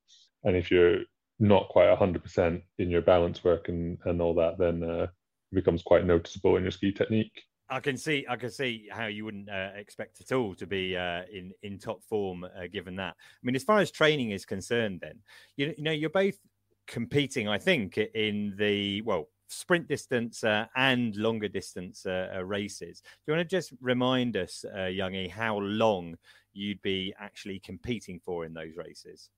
And 0.44 0.56
if 0.56 0.72
you're 0.72 1.00
not 1.40 1.70
quite 1.70 1.88
100% 1.88 2.62
in 2.80 2.90
your 2.90 3.02
balance 3.02 3.44
work 3.44 3.68
and, 3.70 3.98
and 4.06 4.22
all 4.22 4.34
that, 4.36 4.58
then 4.58 4.84
uh, 4.84 5.04
it 5.04 5.56
becomes 5.56 5.84
quite 5.84 6.06
noticeable 6.06 6.56
in 6.56 6.64
your 6.64 6.72
ski 6.72 6.92
technique. 6.92 7.44
I 7.70 7.80
can 7.80 7.98
see, 7.98 8.26
I 8.30 8.36
can 8.36 8.52
see 8.52 8.88
how 8.92 9.08
you 9.08 9.26
wouldn't 9.26 9.50
uh, 9.50 9.72
expect 9.76 10.22
at 10.22 10.32
all 10.32 10.54
to 10.56 10.68
be 10.68 10.96
uh, 10.96 11.24
in 11.34 11.52
in 11.64 11.80
top 11.80 12.04
form 12.04 12.44
uh, 12.44 12.68
given 12.72 12.96
that. 12.98 13.16
I 13.18 13.42
mean, 13.42 13.56
as 13.56 13.64
far 13.64 13.80
as 13.80 13.90
training 13.90 14.32
is 14.32 14.46
concerned, 14.46 15.00
then 15.02 15.20
you, 15.58 15.74
you 15.76 15.84
know 15.84 15.92
you're 15.92 16.12
both 16.12 16.38
competing. 16.86 17.48
I 17.48 17.58
think 17.58 17.98
in 17.98 18.54
the 18.56 19.02
well 19.02 19.30
sprint 19.48 19.88
distance 19.88 20.44
uh, 20.44 20.66
and 20.76 21.16
longer 21.16 21.48
distance 21.48 22.06
uh, 22.06 22.34
uh, 22.36 22.44
races. 22.44 23.02
Do 23.02 23.32
you 23.32 23.38
want 23.38 23.50
to 23.50 23.56
just 23.56 23.74
remind 23.82 24.38
us, 24.38 24.66
uh, 24.74 24.90
Youngie, 24.90 25.30
how 25.30 25.58
long 25.60 26.18
you'd 26.54 26.82
be 26.82 27.14
actually 27.20 27.60
competing 27.60 28.20
for 28.20 28.46
in 28.46 28.54
those 28.54 28.76
races? 28.76 29.30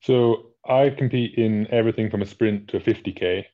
So 0.00 0.50
I 0.68 0.90
compete 0.90 1.34
in 1.34 1.66
everything 1.72 2.10
from 2.10 2.22
a 2.22 2.26
sprint 2.26 2.68
to 2.68 2.76
a 2.76 2.80
50k, 2.80 3.44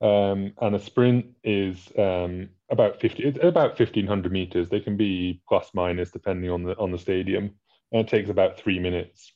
um, 0.00 0.52
and 0.60 0.76
a 0.76 0.78
sprint 0.78 1.26
is 1.42 1.90
um, 1.98 2.50
about 2.70 3.00
50, 3.00 3.24
it's 3.24 3.38
about 3.42 3.78
1500 3.78 4.30
meters. 4.30 4.68
They 4.68 4.80
can 4.80 4.96
be 4.96 5.42
plus 5.48 5.70
minus 5.74 6.12
depending 6.12 6.50
on 6.50 6.62
the 6.62 6.76
on 6.78 6.92
the 6.92 6.98
stadium, 6.98 7.50
and 7.90 8.02
it 8.02 8.08
takes 8.08 8.30
about 8.30 8.58
three 8.58 8.78
minutes. 8.78 9.32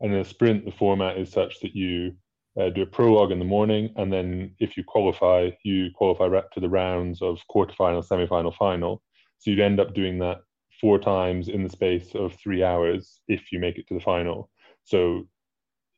And 0.00 0.12
in 0.12 0.20
a 0.20 0.24
sprint, 0.24 0.64
the 0.64 0.72
format 0.72 1.16
is 1.16 1.30
such 1.30 1.60
that 1.60 1.74
you 1.74 2.14
uh, 2.60 2.68
do 2.70 2.82
a 2.82 2.86
prologue 2.86 3.32
in 3.32 3.38
the 3.38 3.44
morning, 3.44 3.92
and 3.96 4.12
then 4.12 4.54
if 4.58 4.76
you 4.76 4.84
qualify, 4.84 5.50
you 5.64 5.88
qualify 5.94 6.26
right 6.26 6.44
to 6.52 6.60
the 6.60 6.68
rounds 6.68 7.22
of 7.22 7.38
quarterfinal, 7.50 8.06
semifinal, 8.06 8.54
final. 8.54 9.02
So 9.38 9.50
you'd 9.50 9.60
end 9.60 9.80
up 9.80 9.94
doing 9.94 10.18
that 10.18 10.38
four 10.80 10.98
times 10.98 11.48
in 11.48 11.62
the 11.62 11.70
space 11.70 12.14
of 12.14 12.34
three 12.34 12.62
hours 12.62 13.20
if 13.28 13.52
you 13.52 13.58
make 13.58 13.78
it 13.78 13.86
to 13.88 13.94
the 13.94 14.00
final. 14.00 14.50
So 14.84 15.28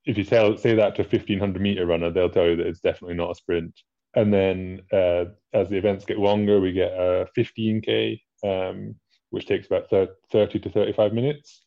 if 0.05 0.19
you 0.19 0.25
tell 0.25 0.57
say 0.57 0.75
that 0.75 0.95
to 0.97 1.03
a 1.03 1.09
1500 1.09 1.61
meter 1.61 1.87
runner, 1.87 2.11
they'll 2.11 2.31
tell 2.31 2.47
you 2.47 2.57
that 2.57 2.67
it's 2.67 2.81
definitely 2.81 3.17
not 3.17 3.31
a 3.31 3.35
sprint. 3.35 3.75
And 4.15 4.33
then 4.33 4.83
uh, 4.93 5.25
as 5.53 5.69
the 5.71 5.77
events 5.77 6.05
get 6.05 6.19
longer, 6.19 6.61
we 6.61 6.73
get 6.73 6.93
a 6.93 7.27
15k, 7.37 8.21
um, 8.45 8.95
which 9.31 9.47
takes 9.47 9.67
about 9.67 9.89
30 9.91 10.59
to 10.61 10.71
35 10.71 11.13
minutes. 11.13 11.63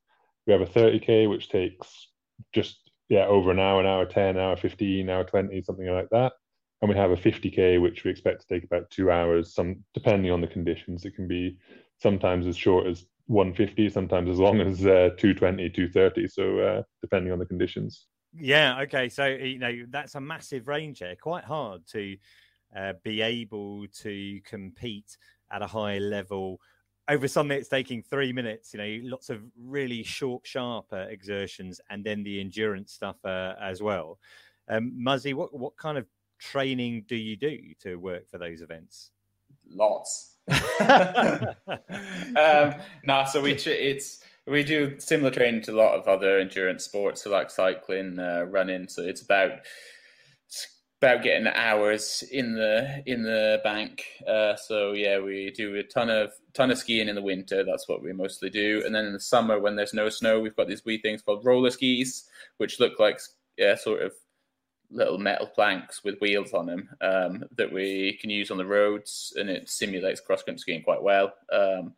We 0.45 0.53
have 0.53 0.61
a 0.61 0.65
30k, 0.65 1.29
which 1.29 1.49
takes 1.49 2.07
just 2.53 2.86
yeah, 3.09 3.25
over 3.25 3.51
an 3.51 3.59
hour, 3.59 3.79
an 3.79 3.87
hour 3.87 4.05
10, 4.05 4.37
hour 4.37 4.55
15, 4.55 5.09
hour 5.09 5.23
20, 5.23 5.61
something 5.61 5.87
like 5.87 6.09
that. 6.11 6.33
And 6.81 6.89
we 6.89 6.95
have 6.95 7.11
a 7.11 7.15
50k, 7.15 7.81
which 7.81 8.03
we 8.03 8.11
expect 8.11 8.41
to 8.41 8.47
take 8.47 8.63
about 8.63 8.89
two 8.89 9.09
hours, 9.09 9.53
some 9.53 9.83
depending 9.93 10.31
on 10.31 10.41
the 10.41 10.47
conditions. 10.47 11.05
It 11.05 11.15
can 11.15 11.27
be 11.27 11.57
sometimes 11.97 12.45
as 12.45 12.55
short 12.55 12.85
as 12.85 13.05
150, 13.27 13.89
sometimes 13.89 14.29
as 14.29 14.39
long 14.39 14.61
as 14.61 14.85
uh, 14.85 15.09
220, 15.17 15.69
230. 15.69 16.27
So 16.27 16.59
uh, 16.59 16.83
depending 17.01 17.33
on 17.33 17.39
the 17.39 17.45
conditions. 17.45 18.07
Yeah. 18.33 18.81
Okay. 18.81 19.09
So 19.09 19.25
you 19.25 19.57
know 19.57 19.85
that's 19.89 20.15
a 20.15 20.21
massive 20.21 20.67
range 20.67 20.99
there. 20.99 21.15
Quite 21.15 21.45
hard 21.45 21.87
to 21.93 22.17
uh, 22.75 22.93
be 23.03 23.21
able 23.21 23.87
to 24.01 24.39
compete 24.43 25.17
at 25.49 25.61
a 25.61 25.67
high 25.67 25.97
level 25.97 26.59
over 27.09 27.27
something 27.27 27.57
that's 27.57 27.69
taking 27.69 28.03
three 28.03 28.33
minutes, 28.33 28.73
you 28.73 28.79
know, 28.79 29.09
lots 29.09 29.29
of 29.29 29.41
really 29.57 30.03
short, 30.03 30.45
sharp 30.45 30.85
uh, 30.91 31.05
exertions, 31.09 31.79
and 31.89 32.03
then 32.03 32.23
the 32.23 32.39
endurance 32.39 32.93
stuff 32.93 33.17
uh, 33.23 33.53
as 33.61 33.81
well. 33.81 34.19
Um, 34.67 34.93
Muzzie, 34.99 35.33
what 35.33 35.57
what 35.57 35.77
kind 35.77 35.97
of 35.97 36.05
training 36.39 37.05
do 37.07 37.15
you 37.15 37.35
do 37.35 37.57
to 37.81 37.95
work 37.95 38.29
for 38.29 38.37
those 38.37 38.61
events? 38.61 39.11
Lots. 39.69 40.35
um, 40.49 42.75
nah, 43.03 43.25
so 43.25 43.41
we 43.41 43.53
it's 43.53 44.23
we 44.45 44.63
do 44.63 44.97
similar 44.99 45.31
training 45.31 45.61
to 45.63 45.71
a 45.71 45.75
lot 45.75 45.95
of 45.95 46.07
other 46.07 46.39
endurance 46.39 46.85
sports, 46.85 47.23
so 47.23 47.29
like 47.29 47.51
cycling, 47.51 48.19
uh, 48.19 48.45
running. 48.49 48.87
So 48.87 49.01
it's 49.01 49.21
about 49.21 49.59
about 51.01 51.21
getting 51.21 51.47
hours 51.47 52.23
in 52.31 52.55
the 52.55 53.03
in 53.05 53.23
the 53.23 53.61
bank. 53.63 54.03
Uh, 54.27 54.55
so 54.55 54.93
yeah, 54.93 55.19
we 55.19 55.51
do 55.51 55.75
a 55.75 55.83
ton 55.83 56.09
of 56.09 56.31
ton 56.53 56.71
of 56.71 56.77
skiing 56.77 57.07
in 57.07 57.15
the 57.15 57.21
winter. 57.21 57.63
That's 57.63 57.87
what 57.87 58.01
we 58.01 58.13
mostly 58.13 58.49
do. 58.49 58.81
And 58.85 58.93
then 58.93 59.05
in 59.05 59.13
the 59.13 59.19
summer, 59.19 59.59
when 59.59 59.75
there's 59.75 59.93
no 59.93 60.09
snow, 60.09 60.39
we've 60.39 60.55
got 60.55 60.67
these 60.67 60.85
wee 60.85 60.99
things 60.99 61.21
called 61.21 61.45
roller 61.45 61.69
skis, 61.69 62.25
which 62.57 62.79
look 62.79 62.99
like 62.99 63.19
yeah, 63.57 63.75
sort 63.75 64.01
of 64.01 64.13
little 64.89 65.17
metal 65.17 65.47
planks 65.47 66.03
with 66.03 66.19
wheels 66.19 66.53
on 66.53 66.65
them 66.65 66.89
um, 67.01 67.43
that 67.57 67.71
we 67.71 68.17
can 68.21 68.29
use 68.29 68.49
on 68.49 68.57
the 68.57 68.65
roads, 68.65 69.33
and 69.35 69.49
it 69.49 69.69
simulates 69.69 70.21
cross 70.21 70.43
country 70.43 70.59
skiing 70.59 70.83
quite 70.83 71.03
well. 71.03 71.33
Um, 71.51 71.93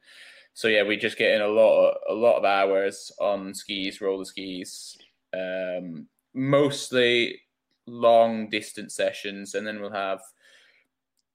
so 0.54 0.68
yeah, 0.68 0.84
we 0.84 0.98
just 0.98 1.18
get 1.18 1.34
in 1.34 1.42
a 1.42 1.48
lot 1.48 1.88
of, 1.88 1.98
a 2.10 2.14
lot 2.14 2.38
of 2.38 2.44
hours 2.44 3.12
on 3.20 3.54
skis, 3.54 4.02
roller 4.02 4.26
skis. 4.26 4.98
Um, 5.34 6.08
mostly 6.34 7.40
long 7.90 8.50
distance 8.50 8.96
sessions, 8.96 9.56
and 9.56 9.66
then 9.66 9.82
we'll 9.82 9.92
have 9.92 10.22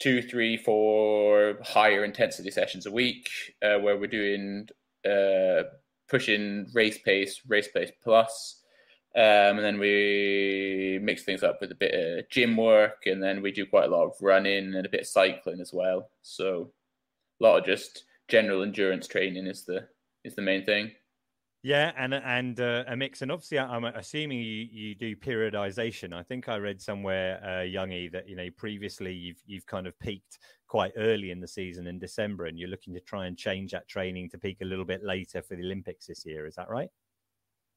two, 0.00 0.22
three, 0.22 0.56
four 0.56 1.58
higher 1.62 2.04
intensity 2.04 2.50
sessions 2.50 2.86
a 2.86 2.90
week, 2.92 3.28
uh, 3.62 3.78
where 3.78 3.96
we're 3.96 4.06
doing 4.06 4.68
uh, 5.08 5.62
pushing 6.08 6.66
race 6.74 6.98
pace, 6.98 7.40
race 7.46 7.68
pace 7.68 7.92
plus, 8.02 8.60
um, 9.16 9.58
and 9.58 9.64
then 9.64 9.78
we 9.78 10.98
mix 11.02 11.22
things 11.22 11.44
up 11.44 11.58
with 11.60 11.70
a 11.70 11.76
bit 11.76 11.94
of 11.94 12.28
gym 12.30 12.56
work, 12.56 13.06
and 13.06 13.22
then 13.22 13.42
we 13.42 13.52
do 13.52 13.66
quite 13.66 13.84
a 13.84 13.96
lot 13.96 14.06
of 14.06 14.14
running 14.20 14.74
and 14.74 14.86
a 14.86 14.88
bit 14.88 15.02
of 15.02 15.06
cycling 15.06 15.60
as 15.60 15.72
well. 15.72 16.10
So 16.22 16.72
a 17.40 17.44
lot 17.44 17.58
of 17.58 17.64
just 17.64 18.04
general 18.28 18.62
endurance 18.62 19.06
training 19.06 19.46
is 19.46 19.64
the 19.64 19.86
is 20.24 20.34
the 20.34 20.42
main 20.42 20.64
thing. 20.64 20.90
Yeah, 21.64 21.92
and 21.96 22.12
and 22.12 22.60
uh, 22.60 22.84
a 22.86 22.94
mix, 22.94 23.22
and 23.22 23.32
obviously, 23.32 23.58
I'm 23.58 23.84
assuming 23.84 24.38
you, 24.40 24.66
you 24.70 24.94
do 24.94 25.16
periodization. 25.16 26.12
I 26.12 26.22
think 26.22 26.46
I 26.46 26.58
read 26.58 26.78
somewhere, 26.78 27.40
uh, 27.42 27.64
Youngie, 27.64 28.12
that 28.12 28.28
you 28.28 28.36
know 28.36 28.48
previously 28.54 29.14
you've 29.14 29.42
you've 29.46 29.64
kind 29.64 29.86
of 29.86 29.98
peaked 29.98 30.40
quite 30.68 30.92
early 30.98 31.30
in 31.30 31.40
the 31.40 31.48
season 31.48 31.86
in 31.86 31.98
December, 31.98 32.44
and 32.44 32.58
you're 32.58 32.68
looking 32.68 32.92
to 32.92 33.00
try 33.00 33.24
and 33.24 33.38
change 33.38 33.72
that 33.72 33.88
training 33.88 34.28
to 34.28 34.38
peak 34.38 34.58
a 34.60 34.66
little 34.66 34.84
bit 34.84 35.02
later 35.02 35.40
for 35.40 35.56
the 35.56 35.62
Olympics 35.62 36.06
this 36.06 36.26
year. 36.26 36.46
Is 36.46 36.54
that 36.56 36.68
right? 36.68 36.90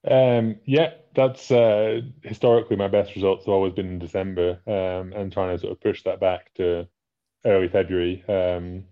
Um, 0.05 0.57
yeah, 0.65 0.95
that's 1.15 1.49
uh, 1.49 2.01
historically 2.23 2.75
my 2.75 2.89
best 2.89 3.15
results 3.15 3.45
have 3.45 3.53
always 3.53 3.71
been 3.71 3.87
in 3.87 3.99
December, 3.99 4.59
um, 4.67 5.13
and 5.13 5.31
trying 5.31 5.55
to 5.55 5.61
sort 5.61 5.71
of 5.71 5.79
push 5.79 6.03
that 6.03 6.19
back 6.19 6.53
to 6.55 6.89
early 7.45 7.69
February. 7.69 8.21
Um, 8.27 8.83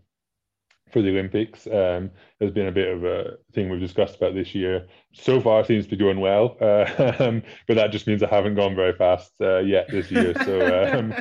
for 0.92 1.01
the 1.01 1.10
Olympics. 1.10 1.68
Um, 1.68 2.12
has 2.39 2.51
been 2.51 2.68
a 2.68 2.72
bit 2.72 2.88
of 2.88 3.04
a 3.04 3.38
thing 3.54 3.70
we've 3.70 3.80
discussed 3.80 4.15
about 4.18 4.34
this 4.34 4.54
year. 4.54 4.88
So 5.13 5.39
far, 5.39 5.63
seems 5.63 5.86
to 5.86 5.92
be 5.92 5.98
going 5.98 6.20
well, 6.20 6.58
uh, 6.62 7.15
um, 7.20 7.44
but 7.68 7.75
that 7.75 7.92
just 7.92 8.08
means 8.08 8.24
I 8.24 8.27
haven't 8.27 8.56
gone 8.56 8.75
very 8.75 8.94
fast 8.94 9.32
uh, 9.42 9.60
yet 9.60 9.88
this 9.89 10.12
year. 10.12 10.34
So. 10.44 10.56
Um, 10.96 11.13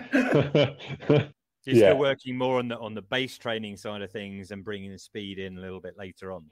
You're 1.09 1.77
yeah. 1.77 1.91
still 1.91 1.99
working 1.99 2.37
more 2.37 2.59
on 2.59 2.69
the 2.69 2.79
on 2.79 2.95
the 2.95 3.03
base 3.03 3.39
training 3.39 3.77
side 3.77 4.03
of 4.03 4.11
things 4.11 4.51
and 4.51 4.65
bringing 4.65 4.93
the 4.93 4.99
speed 4.99 5.39
in 5.39 5.57
a 5.57 5.61
little 5.61 5.81
bit 5.81 5.95
later 5.97 6.33
on. 6.33 6.45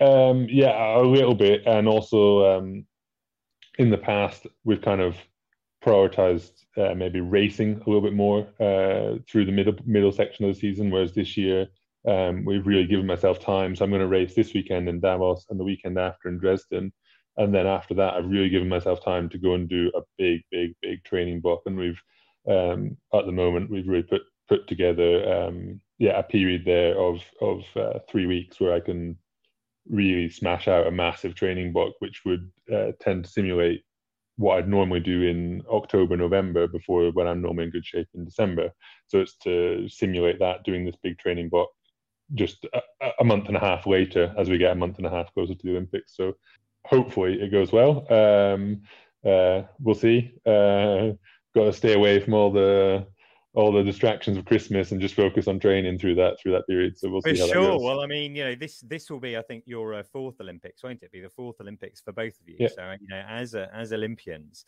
Um, 0.00 0.46
yeah, 0.48 0.96
a 0.96 1.02
little 1.02 1.34
bit, 1.34 1.62
and 1.66 1.88
also 1.88 2.58
um, 2.58 2.86
in 3.78 3.90
the 3.90 3.98
past 3.98 4.46
we've 4.64 4.80
kind 4.80 5.00
of 5.00 5.16
prioritized 5.84 6.52
uh, 6.76 6.94
maybe 6.94 7.20
racing 7.20 7.74
a 7.74 7.90
little 7.90 8.00
bit 8.00 8.14
more 8.14 8.46
uh, 8.60 9.18
through 9.28 9.44
the 9.44 9.52
middle 9.52 9.74
middle 9.84 10.12
section 10.12 10.44
of 10.44 10.54
the 10.54 10.60
season, 10.60 10.90
whereas 10.90 11.12
this 11.12 11.36
year 11.36 11.66
um, 12.06 12.44
we've 12.44 12.66
really 12.66 12.86
given 12.86 13.06
myself 13.06 13.40
time. 13.40 13.76
So 13.76 13.84
I'm 13.84 13.90
going 13.90 14.00
to 14.00 14.08
race 14.08 14.34
this 14.34 14.54
weekend 14.54 14.88
in 14.88 15.00
Davos 15.00 15.46
and 15.50 15.58
the 15.58 15.64
weekend 15.64 15.98
after 15.98 16.28
in 16.28 16.38
Dresden. 16.38 16.92
And 17.36 17.54
then 17.54 17.66
after 17.66 17.94
that, 17.94 18.14
I've 18.14 18.28
really 18.28 18.50
given 18.50 18.68
myself 18.68 19.02
time 19.02 19.28
to 19.30 19.38
go 19.38 19.54
and 19.54 19.68
do 19.68 19.90
a 19.94 20.00
big, 20.18 20.42
big, 20.50 20.74
big 20.82 21.02
training 21.04 21.40
block. 21.40 21.62
And 21.66 21.76
we've, 21.76 22.00
um, 22.48 22.96
at 23.14 23.24
the 23.26 23.32
moment, 23.32 23.70
we've 23.70 23.88
really 23.88 24.02
put 24.02 24.22
put 24.48 24.66
together, 24.66 25.32
um, 25.32 25.80
yeah, 25.98 26.18
a 26.18 26.22
period 26.22 26.64
there 26.64 26.98
of 26.98 27.22
of 27.40 27.64
uh, 27.76 27.98
three 28.10 28.26
weeks 28.26 28.60
where 28.60 28.74
I 28.74 28.80
can 28.80 29.16
really 29.88 30.28
smash 30.28 30.68
out 30.68 30.86
a 30.86 30.90
massive 30.90 31.34
training 31.34 31.72
block, 31.72 31.94
which 32.00 32.22
would 32.26 32.50
uh, 32.72 32.92
tend 33.00 33.24
to 33.24 33.30
simulate 33.30 33.82
what 34.36 34.58
I'd 34.58 34.68
normally 34.68 35.00
do 35.00 35.22
in 35.22 35.62
October, 35.70 36.16
November, 36.16 36.66
before 36.66 37.10
when 37.12 37.26
I'm 37.26 37.42
normally 37.42 37.64
in 37.64 37.70
good 37.70 37.86
shape 37.86 38.08
in 38.14 38.24
December. 38.24 38.70
So 39.06 39.20
it's 39.20 39.36
to 39.44 39.88
simulate 39.88 40.38
that, 40.40 40.64
doing 40.64 40.84
this 40.84 40.96
big 41.02 41.18
training 41.18 41.48
block 41.48 41.68
just 42.34 42.66
a, 42.72 43.10
a, 43.20 43.24
month 43.24 43.48
and 43.48 43.56
a 43.56 43.60
half 43.60 43.86
later 43.86 44.34
as 44.38 44.48
we 44.48 44.58
get 44.58 44.72
a 44.72 44.74
month 44.74 44.98
and 44.98 45.06
a 45.06 45.10
half 45.10 45.32
closer 45.34 45.54
to 45.54 45.62
the 45.62 45.70
Olympics. 45.70 46.16
So 46.16 46.36
hopefully 46.84 47.40
it 47.40 47.50
goes 47.50 47.72
well. 47.72 48.06
Um, 48.12 48.82
uh, 49.24 49.62
we'll 49.80 49.94
see. 49.94 50.32
Uh, 50.46 51.12
got 51.54 51.64
to 51.64 51.72
stay 51.72 51.94
away 51.94 52.20
from 52.20 52.34
all 52.34 52.50
the 52.50 53.06
all 53.54 53.70
the 53.70 53.82
distractions 53.82 54.38
of 54.38 54.46
Christmas 54.46 54.92
and 54.92 55.00
just 55.00 55.14
focus 55.14 55.46
on 55.46 55.60
training 55.60 55.98
through 55.98 56.14
that 56.14 56.40
through 56.40 56.52
that 56.52 56.66
period. 56.66 56.98
So 56.98 57.10
we'll 57.10 57.20
for 57.20 57.34
see 57.34 57.40
how 57.40 57.48
sure. 57.48 57.62
that 57.62 57.70
goes. 57.72 57.82
Well, 57.82 58.00
I 58.00 58.06
mean, 58.06 58.34
you 58.34 58.44
know, 58.44 58.54
this 58.54 58.80
this 58.80 59.10
will 59.10 59.20
be, 59.20 59.36
I 59.36 59.42
think, 59.42 59.64
your 59.66 59.94
uh, 59.94 60.02
fourth 60.02 60.40
Olympics, 60.40 60.82
won't 60.82 61.02
it? 61.02 61.12
Be 61.12 61.20
the 61.20 61.30
fourth 61.30 61.60
Olympics 61.60 62.00
for 62.00 62.12
both 62.12 62.32
of 62.40 62.48
you. 62.48 62.56
Yeah. 62.58 62.68
So 62.74 62.94
you 63.00 63.08
know, 63.08 63.22
as 63.28 63.54
a, 63.54 63.70
as 63.74 63.92
Olympians, 63.92 64.64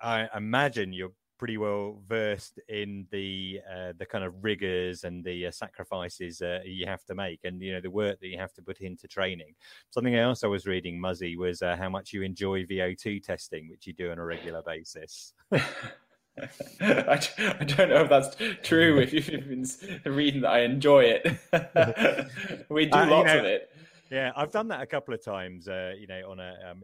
I 0.00 0.28
imagine 0.36 0.92
you're 0.92 1.12
pretty 1.38 1.58
well 1.58 2.00
versed 2.08 2.58
in 2.68 3.06
the 3.10 3.60
uh, 3.70 3.92
the 3.98 4.06
kind 4.06 4.24
of 4.24 4.34
rigors 4.42 5.04
and 5.04 5.24
the 5.24 5.46
uh, 5.46 5.50
sacrifices 5.50 6.42
uh, 6.42 6.60
you 6.64 6.86
have 6.86 7.04
to 7.04 7.14
make, 7.14 7.40
and 7.44 7.60
you 7.60 7.72
know 7.72 7.80
the 7.80 7.90
work 7.90 8.20
that 8.20 8.28
you 8.28 8.38
have 8.38 8.52
to 8.54 8.62
put 8.62 8.80
into 8.80 9.06
training. 9.06 9.54
Something 9.90 10.14
else 10.14 10.44
I 10.44 10.48
was 10.48 10.66
reading, 10.66 11.00
Muzzie, 11.00 11.36
was 11.36 11.62
uh, 11.62 11.76
how 11.76 11.88
much 11.88 12.12
you 12.12 12.22
enjoy 12.22 12.64
VO2 12.64 13.22
testing, 13.22 13.68
which 13.68 13.86
you 13.86 13.92
do 13.92 14.10
on 14.10 14.18
a 14.18 14.24
regular 14.24 14.62
basis. 14.62 15.32
I, 15.52 17.20
I 17.38 17.64
don't 17.64 17.88
know 17.88 18.02
if 18.02 18.08
that's 18.10 18.36
true. 18.62 18.98
If 18.98 19.12
you've 19.12 19.48
been 19.48 19.66
reading 20.04 20.42
that, 20.42 20.50
I 20.50 20.60
enjoy 20.60 21.18
it. 21.22 22.28
we 22.68 22.86
do 22.86 22.98
uh, 22.98 23.06
lots 23.06 23.28
you 23.28 23.34
know, 23.34 23.38
of 23.40 23.44
it. 23.46 23.70
Yeah, 24.10 24.32
I've 24.36 24.50
done 24.50 24.68
that 24.68 24.82
a 24.82 24.86
couple 24.86 25.14
of 25.14 25.24
times. 25.24 25.66
Uh, 25.66 25.94
you 25.98 26.06
know, 26.06 26.30
on 26.30 26.40
a 26.40 26.54
um, 26.70 26.82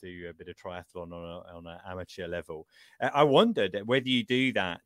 do 0.00 0.28
a 0.28 0.32
bit 0.32 0.48
of 0.48 0.56
triathlon 0.56 1.12
on, 1.12 1.12
a, 1.12 1.56
on 1.56 1.66
an 1.66 1.78
amateur 1.88 2.26
level. 2.26 2.66
Uh, 3.00 3.10
I 3.14 3.22
wondered 3.22 3.76
whether 3.84 4.08
you 4.08 4.24
do 4.24 4.52
that 4.52 4.80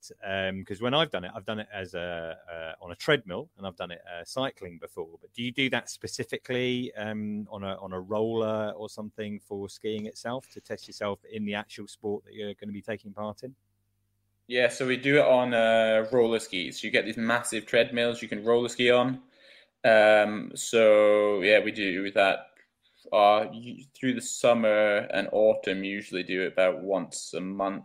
because 0.59 0.81
um, 0.81 0.85
when 0.85 0.94
I've 0.94 1.11
done 1.11 1.25
it, 1.25 1.31
I've 1.35 1.44
done 1.44 1.61
it 1.61 1.68
as 1.72 1.94
a 1.94 2.37
uh, 2.53 2.85
on 2.85 2.92
a 2.92 2.96
treadmill 2.96 3.48
and 3.59 3.66
I've 3.66 3.77
done 3.77 3.90
it 3.90 4.01
uh, 4.07 4.25
cycling 4.25 4.79
before. 4.79 5.18
But 5.20 5.33
do 5.33 5.42
you 5.42 5.53
do 5.53 5.70
that 5.70 5.90
specifically 5.90 6.92
um, 6.96 7.46
on 7.51 7.62
a 7.62 7.77
on 7.77 7.92
a 7.92 8.01
roller 8.01 8.72
or 8.77 8.88
something 8.88 9.40
for 9.40 9.68
skiing 9.68 10.07
itself 10.07 10.48
to 10.53 10.61
test 10.61 10.87
yourself 10.87 11.20
in 11.31 11.44
the 11.44 11.55
actual 11.55 11.87
sport 11.88 12.25
that 12.25 12.35
you're 12.35 12.55
going 12.55 12.68
to 12.68 12.72
be 12.72 12.83
taking 12.83 13.12
part 13.12 13.42
in? 13.42 13.55
Yeah, 14.48 14.68
so 14.68 14.87
we 14.87 14.96
do 14.96 15.16
it 15.16 15.25
on 15.25 15.55
uh, 15.55 16.07
roller 16.12 16.40
skis. 16.40 16.83
You 16.83 16.90
get 16.90 17.05
these 17.05 17.16
massive 17.16 17.64
treadmills 17.64 18.20
you 18.20 18.29
can 18.29 18.44
roller 18.44 18.68
ski 18.68 18.90
on. 18.90 19.20
Um, 19.85 20.53
so 20.55 21.40
yeah, 21.42 21.61
we 21.61 21.72
do 21.72 22.11
that 22.12 22.52
uh, 23.12 23.46
through 23.94 24.14
the 24.14 24.20
summer 24.20 25.07
and 25.12 25.29
autumn, 25.33 25.85
usually 25.85 26.22
do 26.22 26.42
it 26.42 26.53
about 26.53 26.83
once 26.83 27.35
a 27.35 27.40
month, 27.40 27.85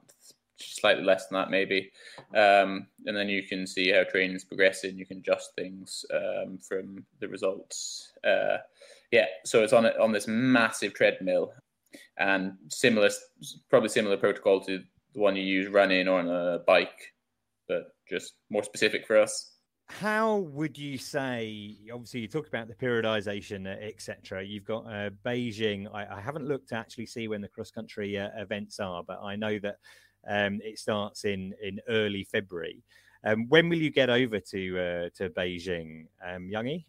slightly 0.58 1.04
less 1.04 1.28
than 1.28 1.38
that 1.38 1.52
maybe. 1.52 1.92
Um, 2.36 2.88
and 3.06 3.16
then 3.16 3.30
you 3.30 3.44
can 3.44 3.68
see 3.68 3.92
how 3.92 4.04
training 4.04 4.36
is 4.36 4.46
progressing. 4.46 4.98
You 4.98 5.06
can 5.06 5.18
adjust 5.18 5.54
things 5.56 6.06
um, 6.14 6.58
from 6.58 7.06
the 7.20 7.28
results. 7.28 8.14
Uh, 8.24 8.58
yeah, 9.12 9.26
so 9.46 9.64
it's 9.64 9.74
on 9.74 9.86
on 9.86 10.12
this 10.12 10.28
massive 10.28 10.94
treadmill, 10.94 11.54
and 12.18 12.54
similar, 12.70 13.10
probably 13.70 13.90
similar 13.90 14.18
protocol 14.18 14.62
to 14.62 14.80
the 15.14 15.20
one 15.20 15.36
you 15.36 15.44
use 15.44 15.68
running 15.68 16.08
or 16.08 16.20
on 16.20 16.30
a 16.30 16.60
bike, 16.60 17.14
but 17.68 17.96
just 18.10 18.34
more 18.50 18.64
specific 18.64 19.06
for 19.06 19.18
us 19.18 19.57
how 19.90 20.38
would 20.38 20.78
you 20.78 20.98
say 20.98 21.76
obviously 21.94 22.20
you 22.20 22.28
talk 22.28 22.48
about 22.48 22.68
the 22.68 22.76
periodization 22.76 23.66
uh, 23.66 23.80
etc 23.82 24.44
you've 24.44 24.66
got 24.66 24.86
uh, 24.86 25.10
beijing. 25.26 25.88
I, 25.94 26.18
I, 26.18 26.22
haven't 26.22 26.46
looked 26.46 26.70
to 26.70 26.76
actually 26.76 27.06
see 27.06 27.30
when 27.30 27.42
the 27.42 27.48
cross 27.48 27.72
country 27.72 28.18
uh, 28.18 28.30
events 28.36 28.80
are 28.82 29.02
but 29.04 29.20
i 29.24 29.36
know 29.36 29.58
that 29.60 29.78
um, 30.28 30.60
it 30.62 30.78
starts 30.78 31.24
in 31.24 31.54
in 31.62 31.80
early 31.88 32.26
february. 32.26 32.84
Um, 33.24 33.48
when 33.48 33.70
will 33.70 33.78
you 33.78 33.90
get 33.90 34.10
over 34.10 34.40
to 34.40 34.80
uh, 34.80 35.10
to 35.16 35.30
beijing 35.30 36.08
um, 36.24 36.50
youngie 36.50 36.86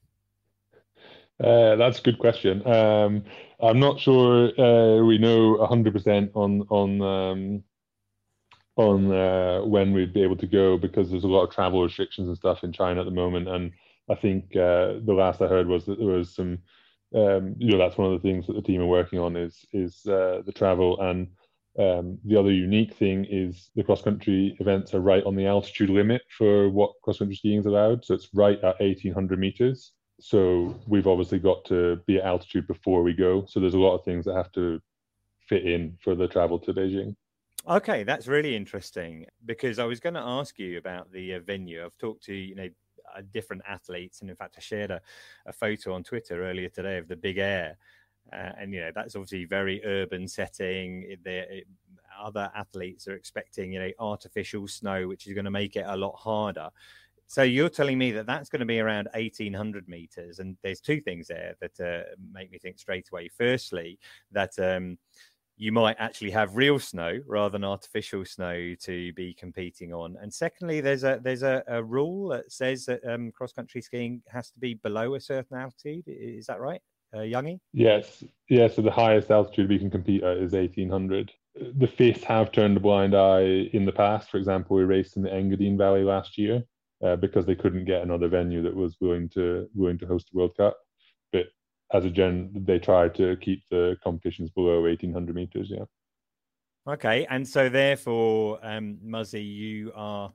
uh, 1.43 1.77
that's 1.77 2.01
a 2.01 2.03
good 2.03 2.19
question. 2.19 2.67
Um, 2.67 3.23
I'm 3.61 3.79
not 3.79 4.01
sure 4.01 4.49
uh, 4.61 5.05
we 5.05 5.19
know 5.19 5.57
100% 5.71 6.31
on 6.35 6.67
on 6.69 7.01
um, 7.01 7.65
on 8.79 9.13
uh, 9.13 9.61
when 9.63 9.93
we'd 9.93 10.15
be 10.15 10.23
able 10.23 10.37
to 10.37 10.47
go 10.47 10.79
because 10.79 11.11
there's 11.11 11.25
a 11.25 11.29
lot 11.29 11.45
of 11.45 11.51
travel 11.51 11.83
restrictions 11.83 12.29
and 12.29 12.37
stuff 12.37 12.63
in 12.63 12.73
China 12.73 13.01
at 13.01 13.05
the 13.05 13.11
moment. 13.11 13.49
And 13.49 13.73
I 14.09 14.15
think 14.15 14.57
uh, 14.57 15.01
the 15.05 15.15
last 15.17 15.43
I 15.43 15.49
heard 15.49 15.67
was 15.67 15.85
that 15.87 15.99
there 15.99 16.07
was 16.07 16.35
some, 16.35 16.59
um, 17.15 17.57
you 17.59 17.73
know, 17.73 17.79
that's 17.79 17.99
one 17.99 18.13
of 18.13 18.21
the 18.21 18.29
things 18.29 18.47
that 18.47 18.55
the 18.55 18.63
team 18.63 18.81
are 18.81 18.87
working 18.87 19.19
on 19.19 19.37
is 19.37 19.67
is 19.73 20.07
uh, 20.07 20.43
the 20.47 20.53
travel. 20.53 21.01
And 21.01 21.29
um, 21.79 22.19
the 22.25 22.39
other 22.39 22.53
unique 22.53 22.95
thing 22.95 23.27
is 23.29 23.71
the 23.75 23.85
cross 23.85 24.03
country 24.03 24.57
events 24.61 24.95
are 24.95 25.01
right 25.01 25.25
on 25.25 25.37
the 25.37 25.47
altitude 25.47 25.91
limit 25.91 26.23
for 26.37 26.69
what 26.71 26.93
cross 27.03 27.19
country 27.19 27.37
skiing 27.37 27.61
is 27.61 27.67
allowed. 27.67 28.05
So 28.05 28.15
it's 28.15 28.29
right 28.33 28.59
at 28.59 28.81
1800 28.81 29.39
meters. 29.39 29.93
So 30.21 30.75
we've 30.87 31.07
obviously 31.07 31.39
got 31.39 31.65
to 31.67 32.01
be 32.07 32.19
at 32.19 32.25
altitude 32.25 32.67
before 32.67 33.03
we 33.03 33.13
go. 33.13 33.45
So 33.47 33.61
there's 33.61 33.75
a 33.75 33.79
lot 33.79 33.97
of 33.97 34.05
things 34.05 34.25
that 34.25 34.35
have 34.35 34.53
to 34.53 34.81
fit 35.49 35.65
in 35.65 35.97
for 36.01 36.15
the 36.15 36.29
travel 36.29 36.59
to 36.61 36.73
Beijing. 36.73 37.15
Okay, 37.69 38.03
that's 38.03 38.27
really 38.27 38.57
interesting 38.57 39.27
because 39.45 39.79
I 39.79 39.85
was 39.85 40.01
going 40.01 40.15
to 40.15 40.21
ask 40.21 40.59
you 40.59 40.79
about 40.79 41.13
the 41.13 41.35
uh, 41.35 41.41
venue. 41.41 41.85
I've 41.85 41.99
talked 41.99 42.25
to 42.25 42.35
you 42.35 42.55
know 42.55 42.69
uh, 43.15 43.21
different 43.33 43.63
athletes, 43.69 44.23
and 44.23 44.31
in 44.31 44.37
fact, 44.37 44.55
I 44.57 44.61
shared 44.61 44.91
a, 44.91 45.03
a 45.45 45.53
photo 45.53 45.93
on 45.93 46.03
Twitter 46.03 46.49
earlier 46.49 46.71
today 46.71 46.97
of 46.97 47.09
the 47.09 47.17
Big 47.17 47.37
Air, 47.37 47.77
uh, 48.33 48.53
and 48.59 48.73
you 48.73 48.81
know 48.81 48.91
that's 48.95 49.15
obviously 49.17 49.45
very 49.45 49.85
urban 49.85 50.27
setting. 50.27 51.15
The 51.25 51.65
other 52.19 52.51
athletes 52.55 53.07
are 53.07 53.15
expecting 53.15 53.73
you 53.73 53.81
know 53.81 53.91
artificial 53.99 54.67
snow, 54.67 55.07
which 55.07 55.27
is 55.27 55.35
going 55.35 55.45
to 55.45 55.51
make 55.51 55.77
it 55.77 55.85
a 55.87 55.97
lot 55.97 56.17
harder. 56.17 56.71
So 57.27 57.43
you're 57.43 57.69
telling 57.69 57.99
me 57.99 58.11
that 58.13 58.25
that's 58.25 58.49
going 58.49 58.61
to 58.61 58.67
be 58.67 58.81
around 58.81 59.09
1800 59.13 59.87
meters, 59.89 60.39
and 60.39 60.57
there's 60.63 60.81
two 60.81 61.03
things 61.03 61.29
there 61.29 61.55
that 61.61 61.79
uh, 61.79 62.15
make 62.33 62.51
me 62.51 62.59
think 62.59 62.79
straight 62.79 63.11
away. 63.13 63.29
Firstly, 63.29 63.99
that 64.33 64.59
um, 64.59 64.97
you 65.59 65.73
might 65.73 65.97
actually 65.99 66.31
have 66.31 66.57
real 66.57 66.79
snow 66.79 67.19
rather 67.27 67.51
than 67.51 67.65
artificial 67.65 68.25
snow 68.25 68.75
to 68.81 69.13
be 69.15 69.35
competing 69.35 69.93
on. 69.93 70.17
And 70.23 70.33
secondly, 70.33 70.81
there's 70.81 71.03
a 71.03 71.21
there's 71.23 71.43
a, 71.43 71.65
a 71.67 71.83
rule 71.83 72.29
that 72.29 72.53
says 72.53 72.87
that 72.87 73.01
um, 73.05 73.33
cross 73.33 73.53
country 73.53 73.83
skiing 73.83 74.23
has 74.29 74.51
to 74.53 74.61
be 74.61 74.75
below 74.75 75.17
a 75.17 75.21
certain 75.21 75.59
altitude. 75.59 76.05
Is 76.07 76.47
that 76.47 76.61
right, 76.61 76.81
uh, 77.13 77.19
Youngie? 77.19 77.59
Yes. 77.73 78.23
So 78.49 78.83
the 78.83 78.91
highest 78.91 79.33
altitude 79.33 79.69
we 79.69 79.81
can 79.81 79.91
compete 79.91 80.23
at 80.23 80.37
is 80.37 80.53
1800. 80.53 81.33
The 81.57 81.89
FIS 81.89 82.23
have 82.23 82.53
turned 82.53 82.77
a 82.77 82.81
blind 82.81 83.17
eye 83.17 83.69
in 83.73 83.85
the 83.85 83.93
past. 83.93 84.31
For 84.31 84.37
example, 84.37 84.77
we 84.77 84.85
raced 84.85 85.17
in 85.17 85.23
the 85.23 85.31
Engadine 85.31 85.77
Valley 85.77 86.05
last 86.05 86.39
year 86.39 86.63
uh, 87.05 87.17
because 87.17 87.47
they 87.47 87.57
couldn't 87.57 87.85
get 87.85 88.03
another 88.03 88.29
venue 88.29 88.63
that 88.63 88.75
was 88.75 88.97
willing 89.01 89.29
to 89.31 89.69
willing 89.75 89.99
to 89.99 90.07
host 90.07 90.29
the 90.33 90.39
World 90.39 90.57
Cup. 90.57 90.77
But 91.33 91.47
as 91.93 92.05
a 92.05 92.11
gen, 92.11 92.51
they 92.55 92.79
try 92.79 93.09
to 93.09 93.37
keep 93.37 93.63
the 93.71 93.97
competitions 94.03 94.51
below 94.51 94.83
1800 94.83 95.35
meters. 95.35 95.69
Yeah. 95.71 95.85
Okay, 96.87 97.27
and 97.29 97.47
so 97.47 97.69
therefore, 97.69 98.59
um, 98.63 98.99
Muzzie, 99.05 99.45
you 99.45 99.93
are 99.95 100.33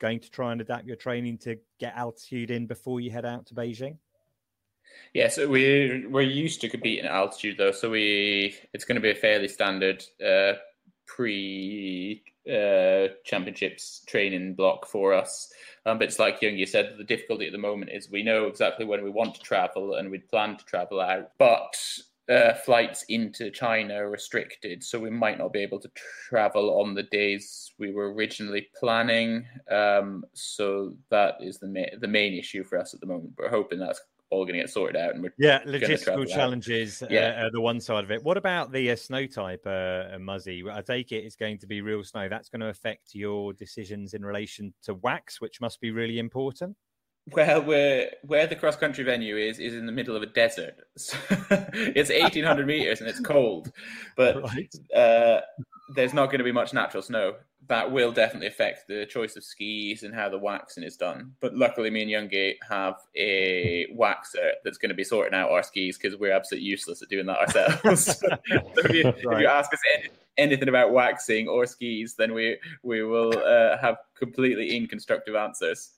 going 0.00 0.20
to 0.20 0.30
try 0.30 0.52
and 0.52 0.60
adapt 0.60 0.86
your 0.86 0.96
training 0.96 1.38
to 1.38 1.56
get 1.78 1.96
altitude 1.96 2.50
in 2.50 2.66
before 2.66 3.00
you 3.00 3.10
head 3.10 3.24
out 3.24 3.46
to 3.46 3.54
Beijing. 3.54 3.98
Yeah, 5.14 5.28
so 5.28 5.48
we're 5.48 6.08
we're 6.08 6.22
used 6.22 6.60
to 6.62 6.68
competing 6.68 7.06
at 7.06 7.12
altitude 7.12 7.56
though, 7.58 7.72
so 7.72 7.90
we 7.90 8.56
it's 8.72 8.84
going 8.84 8.96
to 8.96 9.00
be 9.00 9.10
a 9.10 9.14
fairly 9.14 9.48
standard 9.48 10.04
uh, 10.24 10.54
pre 11.16 12.22
uh, 12.48 13.08
championships 13.24 14.02
training 14.06 14.54
block 14.54 14.86
for 14.86 15.12
us. 15.12 15.52
Um, 15.86 15.98
but 15.98 16.08
it's 16.08 16.18
like 16.18 16.42
Young, 16.42 16.56
you 16.56 16.66
said, 16.66 16.94
the 16.98 17.04
difficulty 17.04 17.46
at 17.46 17.52
the 17.52 17.58
moment 17.58 17.90
is 17.92 18.10
we 18.10 18.22
know 18.22 18.46
exactly 18.46 18.86
when 18.86 19.02
we 19.02 19.10
want 19.10 19.34
to 19.34 19.40
travel 19.40 19.94
and 19.94 20.10
we'd 20.10 20.28
plan 20.28 20.56
to 20.56 20.64
travel 20.64 21.00
out, 21.00 21.30
but 21.38 21.76
uh, 22.30 22.54
flights 22.54 23.04
into 23.08 23.50
China 23.50 23.94
are 23.94 24.10
restricted, 24.10 24.84
so 24.84 25.00
we 25.00 25.10
might 25.10 25.38
not 25.38 25.52
be 25.52 25.60
able 25.60 25.80
to 25.80 25.90
travel 26.28 26.80
on 26.80 26.94
the 26.94 27.02
days 27.04 27.72
we 27.78 27.92
were 27.92 28.14
originally 28.14 28.68
planning. 28.78 29.44
Um, 29.70 30.24
so 30.32 30.94
that 31.10 31.34
is 31.40 31.58
the 31.58 31.66
ma- 31.66 31.98
the 32.00 32.06
main 32.06 32.34
issue 32.34 32.62
for 32.62 32.78
us 32.78 32.94
at 32.94 33.00
the 33.00 33.06
moment. 33.06 33.32
We're 33.36 33.50
hoping 33.50 33.80
that's 33.80 34.00
all 34.30 34.44
going 34.44 34.54
to 34.54 34.60
get 34.60 34.70
sorted 34.70 34.96
out. 34.96 35.14
And 35.14 35.22
we're 35.22 35.34
yeah, 35.38 35.60
logistical 35.64 36.26
challenges. 36.28 37.02
Uh, 37.02 37.08
yeah, 37.10 37.44
uh, 37.44 37.50
the 37.52 37.60
one 37.60 37.80
side 37.80 38.04
of 38.04 38.10
it. 38.10 38.22
What 38.22 38.36
about 38.36 38.72
the 38.72 38.90
uh, 38.90 38.96
snow 38.96 39.26
type, 39.26 39.62
uh, 39.66 40.16
Muzzie? 40.18 40.62
I 40.70 40.80
take 40.82 41.12
it 41.12 41.24
it's 41.24 41.36
going 41.36 41.58
to 41.58 41.66
be 41.66 41.80
real 41.80 42.02
snow. 42.04 42.28
That's 42.28 42.48
going 42.48 42.60
to 42.60 42.68
affect 42.68 43.14
your 43.14 43.52
decisions 43.52 44.14
in 44.14 44.24
relation 44.24 44.72
to 44.84 44.94
wax, 44.94 45.40
which 45.40 45.60
must 45.60 45.80
be 45.80 45.90
really 45.90 46.18
important. 46.18 46.76
Well, 47.32 47.62
where 47.62 48.10
where 48.22 48.46
the 48.46 48.56
cross 48.56 48.76
country 48.76 49.04
venue 49.04 49.36
is 49.36 49.58
is 49.58 49.74
in 49.74 49.86
the 49.86 49.92
middle 49.92 50.16
of 50.16 50.22
a 50.22 50.26
desert. 50.26 50.74
So 50.96 51.16
it's 51.50 52.10
eighteen 52.10 52.44
hundred 52.44 52.66
meters 52.66 53.00
and 53.00 53.08
it's 53.08 53.20
cold, 53.20 53.70
but 54.16 54.42
right. 54.54 54.74
uh, 54.94 55.40
there's 55.94 56.14
not 56.14 56.26
going 56.26 56.38
to 56.38 56.44
be 56.44 56.52
much 56.52 56.72
natural 56.72 57.02
snow 57.02 57.34
that 57.68 57.90
will 57.90 58.10
definitely 58.10 58.48
affect 58.48 58.88
the 58.88 59.06
choice 59.06 59.36
of 59.36 59.44
skis 59.44 60.02
and 60.02 60.14
how 60.14 60.28
the 60.28 60.38
waxing 60.38 60.82
is 60.82 60.96
done. 60.96 61.32
But 61.40 61.54
luckily, 61.54 61.90
me 61.90 62.02
and 62.02 62.30
Youngie 62.30 62.54
have 62.68 62.96
a 63.14 63.86
waxer 63.94 64.52
that's 64.64 64.78
going 64.78 64.88
to 64.88 64.94
be 64.94 65.04
sorting 65.04 65.34
out 65.34 65.50
our 65.50 65.62
skis 65.62 65.96
because 65.96 66.18
we're 66.18 66.32
absolutely 66.32 66.68
useless 66.68 67.02
at 67.02 67.08
doing 67.08 67.26
that 67.26 67.38
ourselves. 67.38 68.18
so 68.18 68.28
if, 68.48 68.92
you, 68.92 69.04
right. 69.04 69.14
if, 69.16 69.40
you, 69.40 69.46
ask 69.46 69.72
us 69.72 69.80
any, 69.94 70.08
anything 70.38 70.68
about 70.68 70.92
waxing 70.92 71.48
or 71.48 71.66
skis, 71.66 72.14
then 72.14 72.34
we 72.34 72.58
we 72.82 73.02
will 73.02 73.38
uh, 73.38 73.78
have 73.78 73.98
completely 74.16 74.76
inconstructive 74.76 75.34
answers. 75.34 75.90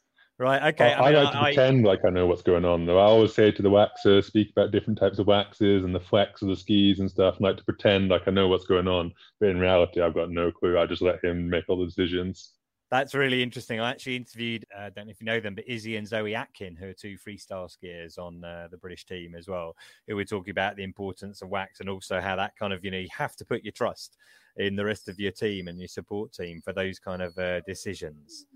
Right. 0.42 0.74
Okay. 0.74 0.92
I, 0.92 1.04
I, 1.04 1.12
I 1.12 1.22
like 1.22 1.32
to 1.32 1.38
I, 1.38 1.44
pretend 1.44 1.84
like 1.84 2.04
I 2.04 2.10
know 2.10 2.26
what's 2.26 2.42
going 2.42 2.64
on. 2.64 2.84
Though 2.84 2.98
I 2.98 3.04
always 3.04 3.32
say 3.32 3.52
to 3.52 3.62
the 3.62 3.70
waxer, 3.70 4.24
speak 4.24 4.50
about 4.50 4.72
different 4.72 4.98
types 4.98 5.20
of 5.20 5.28
waxes 5.28 5.84
and 5.84 5.94
the 5.94 6.00
flex 6.00 6.42
of 6.42 6.48
the 6.48 6.56
skis 6.56 6.98
and 6.98 7.08
stuff. 7.08 7.36
I 7.38 7.44
like 7.44 7.58
to 7.58 7.64
pretend 7.64 8.08
like 8.08 8.26
I 8.26 8.32
know 8.32 8.48
what's 8.48 8.64
going 8.66 8.88
on, 8.88 9.12
but 9.38 9.50
in 9.50 9.60
reality, 9.60 10.00
I've 10.00 10.14
got 10.14 10.32
no 10.32 10.50
clue. 10.50 10.80
I 10.80 10.86
just 10.86 11.00
let 11.00 11.24
him 11.24 11.48
make 11.48 11.66
all 11.68 11.78
the 11.78 11.86
decisions. 11.86 12.54
That's 12.90 13.14
really 13.14 13.40
interesting. 13.40 13.78
I 13.78 13.90
actually 13.90 14.16
interviewed, 14.16 14.66
I 14.76 14.86
uh, 14.86 14.90
don't 14.90 15.06
know 15.06 15.12
if 15.12 15.20
you 15.20 15.26
know 15.26 15.38
them, 15.38 15.54
but 15.54 15.68
Izzy 15.68 15.96
and 15.96 16.08
Zoe 16.08 16.34
Atkin, 16.34 16.74
who 16.74 16.88
are 16.88 16.92
two 16.92 17.16
freestyle 17.16 17.72
skiers 17.72 18.18
on 18.18 18.44
uh, 18.44 18.66
the 18.68 18.76
British 18.76 19.06
team 19.06 19.36
as 19.36 19.46
well, 19.46 19.76
who 20.08 20.16
were 20.16 20.24
talking 20.24 20.50
about 20.50 20.74
the 20.74 20.82
importance 20.82 21.40
of 21.40 21.50
wax 21.50 21.78
and 21.78 21.88
also 21.88 22.20
how 22.20 22.34
that 22.34 22.56
kind 22.58 22.72
of, 22.72 22.84
you 22.84 22.90
know, 22.90 22.98
you 22.98 23.08
have 23.16 23.36
to 23.36 23.44
put 23.44 23.62
your 23.62 23.72
trust 23.72 24.16
in 24.56 24.74
the 24.74 24.84
rest 24.84 25.08
of 25.08 25.20
your 25.20 25.32
team 25.32 25.68
and 25.68 25.78
your 25.78 25.88
support 25.88 26.32
team 26.32 26.60
for 26.60 26.72
those 26.72 26.98
kind 26.98 27.22
of 27.22 27.38
uh, 27.38 27.60
decisions. 27.60 28.46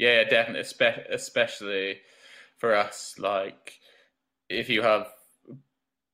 Yeah, 0.00 0.24
definitely, 0.24 0.62
especially 1.10 1.98
for 2.56 2.74
us. 2.74 3.16
Like, 3.18 3.78
if 4.48 4.70
you 4.70 4.80
have 4.80 5.08
a 5.50 5.56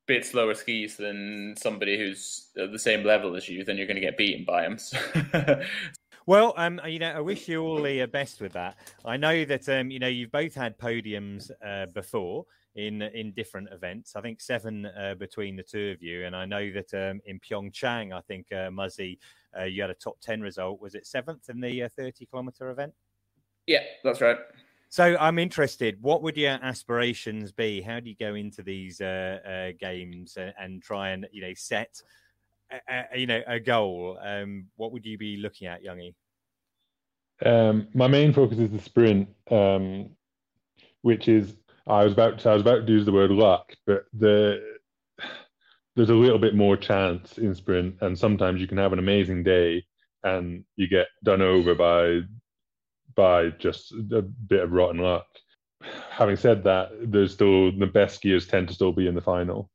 bit 0.09 0.27
slower 0.27 0.55
skis 0.55 0.97
than 0.97 1.55
somebody 1.57 1.97
who's 1.97 2.49
at 2.59 2.73
the 2.73 2.81
same 2.81 3.05
level 3.05 3.37
as 3.37 3.49
you, 3.49 3.63
then 3.63 3.77
you're 3.77 3.87
going 3.87 3.95
to 3.95 4.01
get 4.01 4.17
beaten 4.17 4.45
by 4.45 4.63
them. 4.63 5.61
Well, 6.29 6.55
um, 6.57 6.81
you 6.85 6.99
know, 6.99 7.13
I 7.13 7.21
wish 7.21 7.47
you 7.47 7.63
all 7.63 7.81
the 7.81 8.05
best 8.07 8.41
with 8.41 8.55
that. 8.55 8.77
I 9.05 9.17
know 9.17 9.45
that 9.45 9.69
um, 9.69 9.93
you 9.93 10.01
know 10.01 10.09
you've 10.09 10.33
both 10.33 10.57
had 10.57 10.77
podiums 10.77 11.53
uh, 11.65 11.87
before 11.95 12.47
in 12.75 13.01
in 13.03 13.31
different 13.31 13.69
events. 13.71 14.17
I 14.17 14.23
think 14.23 14.41
seven 14.41 14.87
uh, 14.87 15.15
between 15.15 15.55
the 15.55 15.63
two 15.63 15.93
of 15.95 16.03
you, 16.03 16.27
and 16.27 16.35
I 16.35 16.45
know 16.45 16.73
that 16.73 16.93
um, 16.95 17.21
in 17.27 17.39
Pyeongchang, 17.39 18.13
I 18.13 18.23
think 18.23 18.49
uh, 18.51 18.71
Muzzie, 18.71 19.19
uh, 19.57 19.67
you 19.67 19.83
had 19.83 19.91
a 19.91 19.95
top 19.95 20.19
ten 20.21 20.41
result. 20.41 20.81
Was 20.81 20.97
it 20.97 21.07
seventh 21.07 21.49
in 21.49 21.61
the 21.61 21.85
uh, 21.85 21.89
thirty 21.97 22.27
kilometer 22.27 22.71
event? 22.71 22.93
Yeah, 23.67 23.83
that's 24.05 24.21
right. 24.21 24.39
So 24.89 25.17
I'm 25.19 25.39
interested. 25.39 26.01
What 26.01 26.23
would 26.23 26.37
your 26.37 26.59
aspirations 26.63 27.53
be? 27.53 27.81
How 27.81 28.01
do 28.01 28.09
you 28.09 28.17
go 28.19 28.35
into 28.35 28.63
these 28.63 29.01
uh, 29.01 29.39
uh, 29.47 29.73
games 29.79 30.37
and, 30.37 30.55
and, 30.59 30.83
try 30.83 31.11
and 31.11 31.27
you 31.33 31.43
know 31.43 31.53
set 31.55 32.01
a, 32.71 33.05
a, 33.13 33.19
you 33.19 33.27
know 33.27 33.43
a 33.47 33.59
goal? 33.59 34.19
Um, 34.23 34.67
what 34.77 34.93
would 34.93 35.05
you 35.05 35.19
be 35.19 35.37
looking 35.37 35.67
at, 35.67 35.83
Youngie? 35.85 36.15
Um, 37.45 37.89
my 37.95 38.07
main 38.07 38.33
focus 38.33 38.59
is 38.59 38.71
the 38.71 38.81
sprint, 38.81 39.29
um, 39.51 40.11
which 41.03 41.29
is 41.29 41.55
I 41.87 42.05
was 42.05 42.13
about 42.13 42.39
to, 42.41 42.51
I 42.51 42.55
was 42.55 42.63
about 42.63 42.87
to 42.87 42.93
use 42.93 43.05
the 43.05 43.13
word 43.13 43.33
luck, 43.33 43.75
but 43.87 44.05
the 44.15 44.63
there's 45.97 46.11
a 46.11 46.15
little 46.15 46.39
bit 46.39 46.55
more 46.55 46.77
chance 46.77 47.39
in 47.39 47.55
sprint, 47.55 47.97
and 48.03 48.19
sometimes 48.19 48.61
you 48.61 48.67
can 48.67 48.79
have 48.79 48.93
an 48.93 48.99
amazing 48.99 49.43
day 49.43 49.85
and 50.23 50.65
you 50.77 50.89
get 50.89 51.07
done 51.25 51.43
over 51.43 51.75
by 51.75 52.21
by 53.17 53.51
just 53.51 53.93
a 53.93 54.23
bit 54.23 54.63
of 54.63 54.73
rotten 54.73 55.01
luck. 55.01 55.27
Having 56.11 56.37
said 56.37 56.65
that, 56.65 56.91
there's 57.03 57.33
still 57.33 57.77
the 57.77 57.87
best 57.87 58.23
skiers 58.23 58.49
tend 58.49 58.69
to 58.69 58.75
still 58.75 58.93
be 58.93 59.07
in 59.07 59.15
the 59.15 59.21
final. 59.21 59.71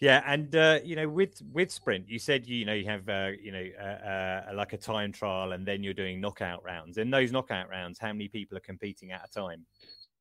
Yeah, 0.00 0.22
and 0.26 0.54
uh, 0.54 0.78
you 0.84 0.94
know, 0.94 1.08
with 1.08 1.42
with 1.52 1.72
sprint, 1.72 2.08
you 2.08 2.18
said 2.18 2.46
you 2.46 2.64
know 2.64 2.72
you 2.72 2.84
have 2.84 3.08
uh, 3.08 3.30
you 3.42 3.50
know 3.50 3.64
uh, 3.80 3.84
uh, 3.84 4.42
like 4.54 4.72
a 4.72 4.76
time 4.76 5.10
trial, 5.12 5.52
and 5.52 5.66
then 5.66 5.82
you're 5.82 5.94
doing 5.94 6.20
knockout 6.20 6.62
rounds. 6.64 6.98
In 6.98 7.10
those 7.10 7.32
knockout 7.32 7.68
rounds, 7.68 7.98
how 7.98 8.12
many 8.12 8.28
people 8.28 8.56
are 8.56 8.60
competing 8.60 9.10
at 9.10 9.28
a 9.28 9.40
time? 9.40 9.66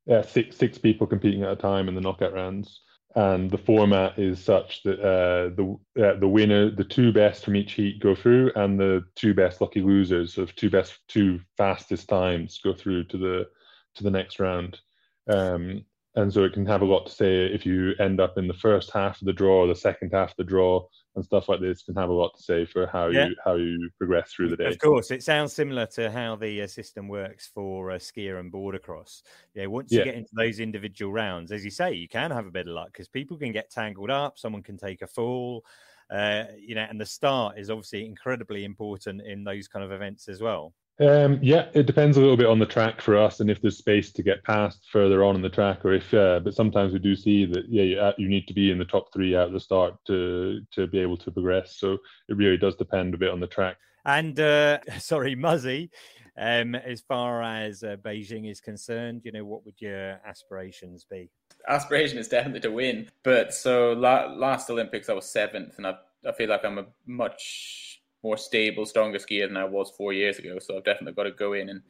Yeah, 0.08 0.24
six 0.24 0.58
six 0.58 0.78
people 0.78 1.06
competing 1.06 1.44
at 1.44 1.52
a 1.52 1.56
time 1.56 1.88
in 1.90 1.96
the 1.96 2.02
knockout 2.02 2.34
rounds 2.34 2.82
and 3.18 3.50
the 3.50 3.58
format 3.58 4.20
is 4.20 4.44
such 4.44 4.84
that 4.84 5.00
uh, 5.00 5.50
the 5.56 6.06
uh, 6.06 6.20
the 6.20 6.28
winner, 6.28 6.70
the 6.70 6.84
two 6.84 7.12
best 7.12 7.44
from 7.44 7.56
each 7.56 7.74
heat 7.74 8.00
go 8.00 8.14
through, 8.14 8.52
and 8.56 8.80
the 8.80 9.04
two 9.16 9.34
best 9.34 9.60
lucky 9.60 9.82
losers 9.82 10.38
of 10.38 10.56
two 10.56 10.70
best 10.70 11.00
two 11.08 11.40
fastest 11.58 12.08
times 12.08 12.60
go 12.64 12.76
through 12.76 13.06
to 13.06 13.18
the 13.18 13.48
to 13.96 14.04
the 14.04 14.12
next 14.12 14.40
round. 14.40 14.80
Um, 15.28 15.84
and 16.18 16.34
so 16.34 16.44
it 16.44 16.52
can 16.52 16.66
have 16.66 16.82
a 16.82 16.86
lot 16.86 17.06
to 17.06 17.12
say 17.12 17.46
if 17.46 17.64
you 17.64 17.94
end 18.00 18.20
up 18.20 18.40
in 18.40 18.48
the 18.48 18.54
first 18.56 18.92
half 18.92 19.22
of 19.22 19.28
the 19.28 19.34
draw 19.34 19.62
or 19.62 19.68
the 19.68 19.76
second 19.76 20.10
half 20.12 20.32
of 20.32 20.38
the 20.38 20.44
draw 20.44 20.84
and 21.16 21.24
stuff 21.24 21.48
like 21.48 21.62
this 21.62 21.84
can 21.84 21.96
have 21.96 22.10
a 22.10 22.14
lot 22.14 22.36
to 22.36 22.42
say 22.42 22.66
for 22.66 22.88
how 22.88 23.08
yeah. 23.08 23.28
you 23.28 23.36
how 23.46 23.54
you 23.54 23.88
progress 24.00 24.34
through 24.34 24.50
the 24.50 24.58
day. 24.58 24.66
Of 24.66 24.80
course, 24.80 25.12
it 25.12 25.22
sounds 25.22 25.54
similar 25.54 25.86
to 25.88 26.10
how 26.10 26.36
the 26.36 26.64
uh, 26.64 26.68
system 26.68 27.08
works 27.08 27.52
for 27.54 27.92
uh, 27.92 28.00
skier 28.00 28.40
and 28.40 28.52
border 28.52 28.80
cross. 28.80 29.22
Yeah, 29.54 29.68
once 29.68 29.92
you 29.92 30.04
get 30.04 30.16
into 30.16 30.32
those 30.36 30.60
individual 30.60 31.14
rounds, 31.14 31.52
as 31.52 31.64
you 31.64 31.72
say, 31.72 31.94
you 31.94 32.08
can 32.08 32.32
have 32.32 32.48
a 32.48 32.52
bit 32.52 32.68
of 32.68 32.74
luck 32.74 32.88
because 32.88 33.08
people 33.08 33.38
can 33.38 33.52
get 33.52 33.70
tangled 33.70 34.10
up, 34.10 34.40
someone 34.40 34.64
can 34.64 34.78
take 34.78 35.04
a 35.04 35.08
fall. 35.08 35.64
Uh, 36.10 36.46
you 36.58 36.74
know, 36.74 36.86
and 36.90 37.00
the 37.00 37.06
start 37.06 37.60
is 37.60 37.70
obviously 37.70 38.06
incredibly 38.06 38.66
important 38.66 39.22
in 39.22 39.44
those 39.44 39.68
kind 39.68 39.86
of 39.86 39.92
events 39.92 40.28
as 40.30 40.42
well. 40.42 40.74
Um, 41.00 41.40
yeah, 41.44 41.68
it 41.76 41.86
depends 41.86 42.18
a 42.18 42.22
little 42.22 42.38
bit 42.38 42.48
on 42.48 42.58
the 42.58 42.66
track 42.66 43.02
for 43.02 43.16
us, 43.16 43.40
and 43.40 43.52
if 43.52 43.62
there's 43.62 43.78
space 43.78 44.12
to 44.14 44.24
get 44.24 44.44
past 44.44 44.88
further 44.92 45.24
on 45.24 45.36
in 45.36 45.42
the 45.44 45.50
track, 45.50 45.86
or 45.86 45.94
if. 45.94 46.12
Uh, 46.12 46.40
but 46.40 46.56
sometimes 46.56 46.92
we 46.92 47.00
do 47.00 47.16
see 47.16 47.46
that 47.46 47.66
yeah, 47.70 47.84
you, 47.84 48.00
uh, 48.00 48.14
you 48.18 48.28
need 48.28 48.48
to 48.48 48.54
be 48.54 48.72
in 48.72 48.80
the 48.80 48.86
top 48.86 49.14
three 49.14 49.36
at 49.36 49.52
the 49.52 49.60
start 49.60 49.94
to 50.08 50.62
to 50.72 50.88
be 50.88 51.00
able 51.00 51.18
to 51.18 51.32
progress. 51.32 51.78
So 51.78 51.98
it 52.30 52.36
really 52.36 52.58
does 52.58 52.76
depend 52.76 53.14
a 53.14 53.18
bit 53.18 53.30
on 53.30 53.40
the 53.40 53.48
track. 53.48 53.78
And 54.06 54.40
uh, 54.40 54.80
sorry, 54.98 55.36
Muzzie, 55.36 55.90
um, 56.36 56.74
as 56.74 57.02
far 57.02 57.44
as 57.44 57.84
uh, 57.84 57.98
Beijing 58.04 58.50
is 58.50 58.60
concerned, 58.60 59.22
you 59.24 59.32
know, 59.32 59.46
what 59.46 59.66
would 59.66 59.80
your 59.80 60.20
aspirations 60.26 61.06
be? 61.08 61.30
Aspiration 61.68 62.18
is 62.18 62.28
definitely 62.28 62.62
to 62.62 62.72
win. 62.72 63.08
But 63.24 63.54
so 63.54 63.94
la- 63.94 64.34
last 64.34 64.68
Olympics, 64.72 65.10
I 65.10 65.14
was 65.14 65.30
seventh, 65.30 65.78
and 65.78 65.86
I 65.86 65.96
I 66.28 66.32
feel 66.32 66.50
like 66.50 66.66
I'm 66.66 66.80
a 66.80 66.86
much 67.06 67.87
more 68.28 68.38
stable, 68.38 68.86
stronger 68.86 69.20
skier 69.20 69.48
than 69.48 69.58
I 69.58 69.64
was 69.64 69.92
four 69.92 70.12
years 70.12 70.38
ago. 70.38 70.60
So 70.60 70.76
I've 70.76 70.84
definitely 70.84 71.14
got 71.14 71.24
to 71.24 71.32
go 71.46 71.54
in 71.54 71.70
and 71.70 71.82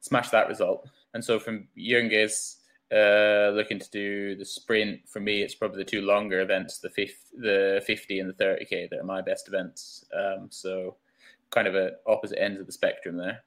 smash 0.00 0.30
that 0.30 0.48
result. 0.48 0.88
And 1.14 1.24
so 1.24 1.38
from 1.38 1.68
Youngie's 1.78 2.56
uh, 2.92 3.50
looking 3.54 3.78
to 3.78 3.90
do 3.90 4.36
the 4.36 4.44
sprint. 4.44 5.08
For 5.08 5.20
me, 5.20 5.42
it's 5.42 5.54
probably 5.54 5.78
the 5.78 5.90
two 5.90 6.02
longer 6.02 6.40
events, 6.40 6.78
the 6.78 6.90
fifth, 6.90 7.30
the 7.36 7.82
50 7.86 8.20
and 8.20 8.28
the 8.30 8.44
30k. 8.44 8.88
They're 8.90 9.04
my 9.04 9.22
best 9.22 9.48
events. 9.48 10.04
Um, 10.16 10.48
so 10.50 10.96
kind 11.50 11.66
of 11.66 11.74
at 11.74 12.00
opposite 12.06 12.40
ends 12.42 12.60
of 12.60 12.66
the 12.66 12.72
spectrum 12.72 13.16
there. 13.16 13.40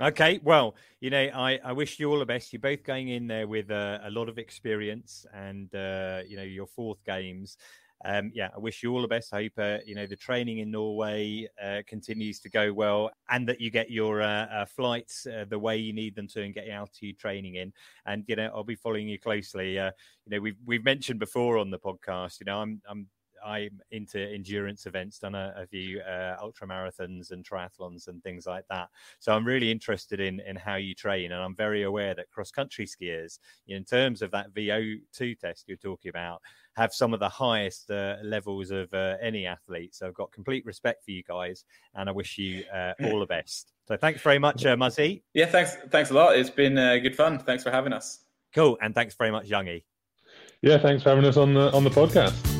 Okay, 0.00 0.40
well, 0.42 0.74
you 1.00 1.10
know, 1.10 1.28
I, 1.34 1.60
I 1.62 1.72
wish 1.72 2.00
you 2.00 2.10
all 2.10 2.18
the 2.18 2.26
best. 2.26 2.52
You're 2.52 2.60
both 2.60 2.82
going 2.82 3.08
in 3.08 3.26
there 3.26 3.46
with 3.46 3.70
uh, 3.70 3.98
a 4.02 4.10
lot 4.10 4.30
of 4.30 4.38
experience, 4.38 5.26
and 5.34 5.72
uh, 5.74 6.20
you 6.26 6.36
know, 6.36 6.42
your 6.42 6.66
fourth 6.66 7.04
games 7.04 7.58
um, 8.04 8.30
yeah, 8.34 8.48
I 8.54 8.58
wish 8.58 8.82
you 8.82 8.92
all 8.92 9.02
the 9.02 9.08
best. 9.08 9.32
I 9.32 9.42
hope 9.42 9.52
uh, 9.58 9.78
you 9.86 9.94
know 9.94 10.06
the 10.06 10.16
training 10.16 10.58
in 10.58 10.70
Norway 10.70 11.48
uh, 11.62 11.82
continues 11.86 12.40
to 12.40 12.50
go 12.50 12.72
well, 12.72 13.10
and 13.30 13.48
that 13.48 13.60
you 13.60 13.70
get 13.70 13.90
your 13.90 14.22
uh, 14.22 14.46
uh 14.46 14.64
flights 14.66 15.26
uh, 15.26 15.44
the 15.48 15.58
way 15.58 15.76
you 15.76 15.92
need 15.92 16.16
them 16.16 16.26
to, 16.28 16.42
and 16.42 16.54
get 16.54 16.66
your 16.66 16.74
altitude 16.74 17.18
training 17.18 17.56
in. 17.56 17.72
And 18.06 18.24
you 18.26 18.36
know, 18.36 18.50
I'll 18.54 18.64
be 18.64 18.74
following 18.74 19.08
you 19.08 19.18
closely. 19.18 19.78
Uh, 19.78 19.92
you 20.26 20.30
know, 20.30 20.40
we've 20.40 20.58
we've 20.66 20.84
mentioned 20.84 21.20
before 21.20 21.58
on 21.58 21.70
the 21.70 21.78
podcast. 21.78 22.40
You 22.40 22.46
know, 22.46 22.60
I'm 22.60 22.82
I'm 22.88 23.06
I'm 23.44 23.80
into 23.90 24.20
endurance 24.20 24.86
events, 24.86 25.18
done 25.18 25.34
a, 25.34 25.52
a 25.56 25.66
few 25.66 26.00
uh, 26.00 26.36
ultra 26.40 26.66
marathons 26.66 27.30
and 27.30 27.44
triathlons 27.44 28.08
and 28.08 28.22
things 28.22 28.46
like 28.46 28.64
that. 28.70 28.88
So 29.18 29.32
I'm 29.32 29.44
really 29.44 29.70
interested 29.70 30.20
in 30.20 30.40
in 30.40 30.56
how 30.56 30.76
you 30.76 30.94
train, 30.94 31.32
and 31.32 31.42
I'm 31.42 31.56
very 31.56 31.82
aware 31.82 32.14
that 32.14 32.30
cross 32.30 32.50
country 32.50 32.86
skiers, 32.86 33.38
in 33.68 33.84
terms 33.84 34.22
of 34.22 34.30
that 34.32 34.52
VO2 34.54 35.38
test 35.38 35.64
you're 35.66 35.76
talking 35.76 36.08
about, 36.08 36.40
have 36.76 36.92
some 36.92 37.12
of 37.12 37.20
the 37.20 37.28
highest 37.28 37.90
uh, 37.90 38.16
levels 38.22 38.70
of 38.70 38.92
uh, 38.94 39.16
any 39.20 39.46
athlete. 39.46 39.94
So 39.94 40.06
I've 40.06 40.14
got 40.14 40.32
complete 40.32 40.64
respect 40.64 41.04
for 41.04 41.10
you 41.10 41.22
guys, 41.22 41.64
and 41.94 42.08
I 42.08 42.12
wish 42.12 42.38
you 42.38 42.64
uh, 42.72 42.92
all 43.04 43.20
the 43.20 43.26
best. 43.26 43.72
So 43.86 43.96
thanks 43.96 44.20
very 44.20 44.38
much, 44.38 44.64
uh, 44.64 44.76
Muzzie. 44.76 45.22
Yeah, 45.34 45.46
thanks. 45.46 45.76
Thanks 45.90 46.10
a 46.10 46.14
lot. 46.14 46.36
It's 46.36 46.50
been 46.50 46.78
uh, 46.78 46.98
good 46.98 47.16
fun. 47.16 47.38
Thanks 47.38 47.62
for 47.62 47.70
having 47.70 47.92
us. 47.92 48.24
Cool, 48.54 48.78
and 48.80 48.94
thanks 48.94 49.14
very 49.14 49.30
much, 49.30 49.48
Youngie. 49.48 49.84
Yeah, 50.62 50.78
thanks 50.78 51.02
for 51.02 51.10
having 51.10 51.24
us 51.24 51.36
on 51.36 51.54
the 51.54 51.72
on 51.72 51.84
the 51.84 51.90
podcast. 51.90 52.51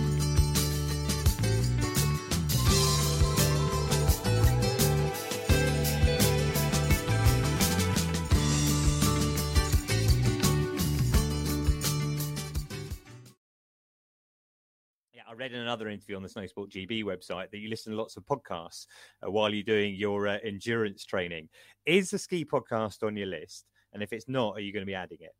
Read 15.52 15.58
in 15.58 15.62
another 15.62 15.90
interview 15.90 16.16
on 16.16 16.22
the 16.22 16.28
Snowsport 16.28 16.70
GB 16.70 17.04
website 17.04 17.50
that 17.50 17.58
you 17.58 17.68
listen 17.68 17.92
to 17.92 17.98
lots 17.98 18.16
of 18.16 18.24
podcasts 18.24 18.86
uh, 19.22 19.30
while 19.30 19.52
you're 19.52 19.62
doing 19.62 19.94
your 19.94 20.26
uh, 20.26 20.38
endurance 20.42 21.04
training. 21.04 21.48
Is 21.84 22.10
the 22.10 22.18
ski 22.18 22.44
podcast 22.44 23.06
on 23.06 23.16
your 23.16 23.26
list? 23.26 23.66
And 23.92 24.02
if 24.02 24.12
it's 24.14 24.28
not, 24.28 24.56
are 24.56 24.60
you 24.60 24.72
going 24.72 24.82
to 24.82 24.86
be 24.86 24.94
adding 24.94 25.18
it? 25.20 25.34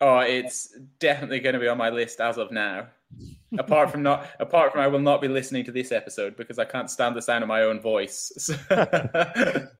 Oh, 0.00 0.18
it's 0.18 0.78
definitely 1.00 1.40
going 1.40 1.54
to 1.54 1.58
be 1.58 1.66
on 1.66 1.78
my 1.78 1.90
list 1.90 2.20
as 2.20 2.38
of 2.38 2.52
now. 2.52 2.86
apart 3.58 3.90
from 3.90 4.04
not, 4.04 4.28
apart 4.38 4.70
from 4.70 4.80
I 4.82 4.86
will 4.86 5.00
not 5.00 5.20
be 5.20 5.28
listening 5.28 5.64
to 5.64 5.72
this 5.72 5.90
episode 5.90 6.36
because 6.36 6.60
I 6.60 6.64
can't 6.64 6.90
stand 6.90 7.16
the 7.16 7.22
sound 7.22 7.42
of 7.42 7.48
my 7.48 7.62
own 7.62 7.80
voice. 7.80 8.50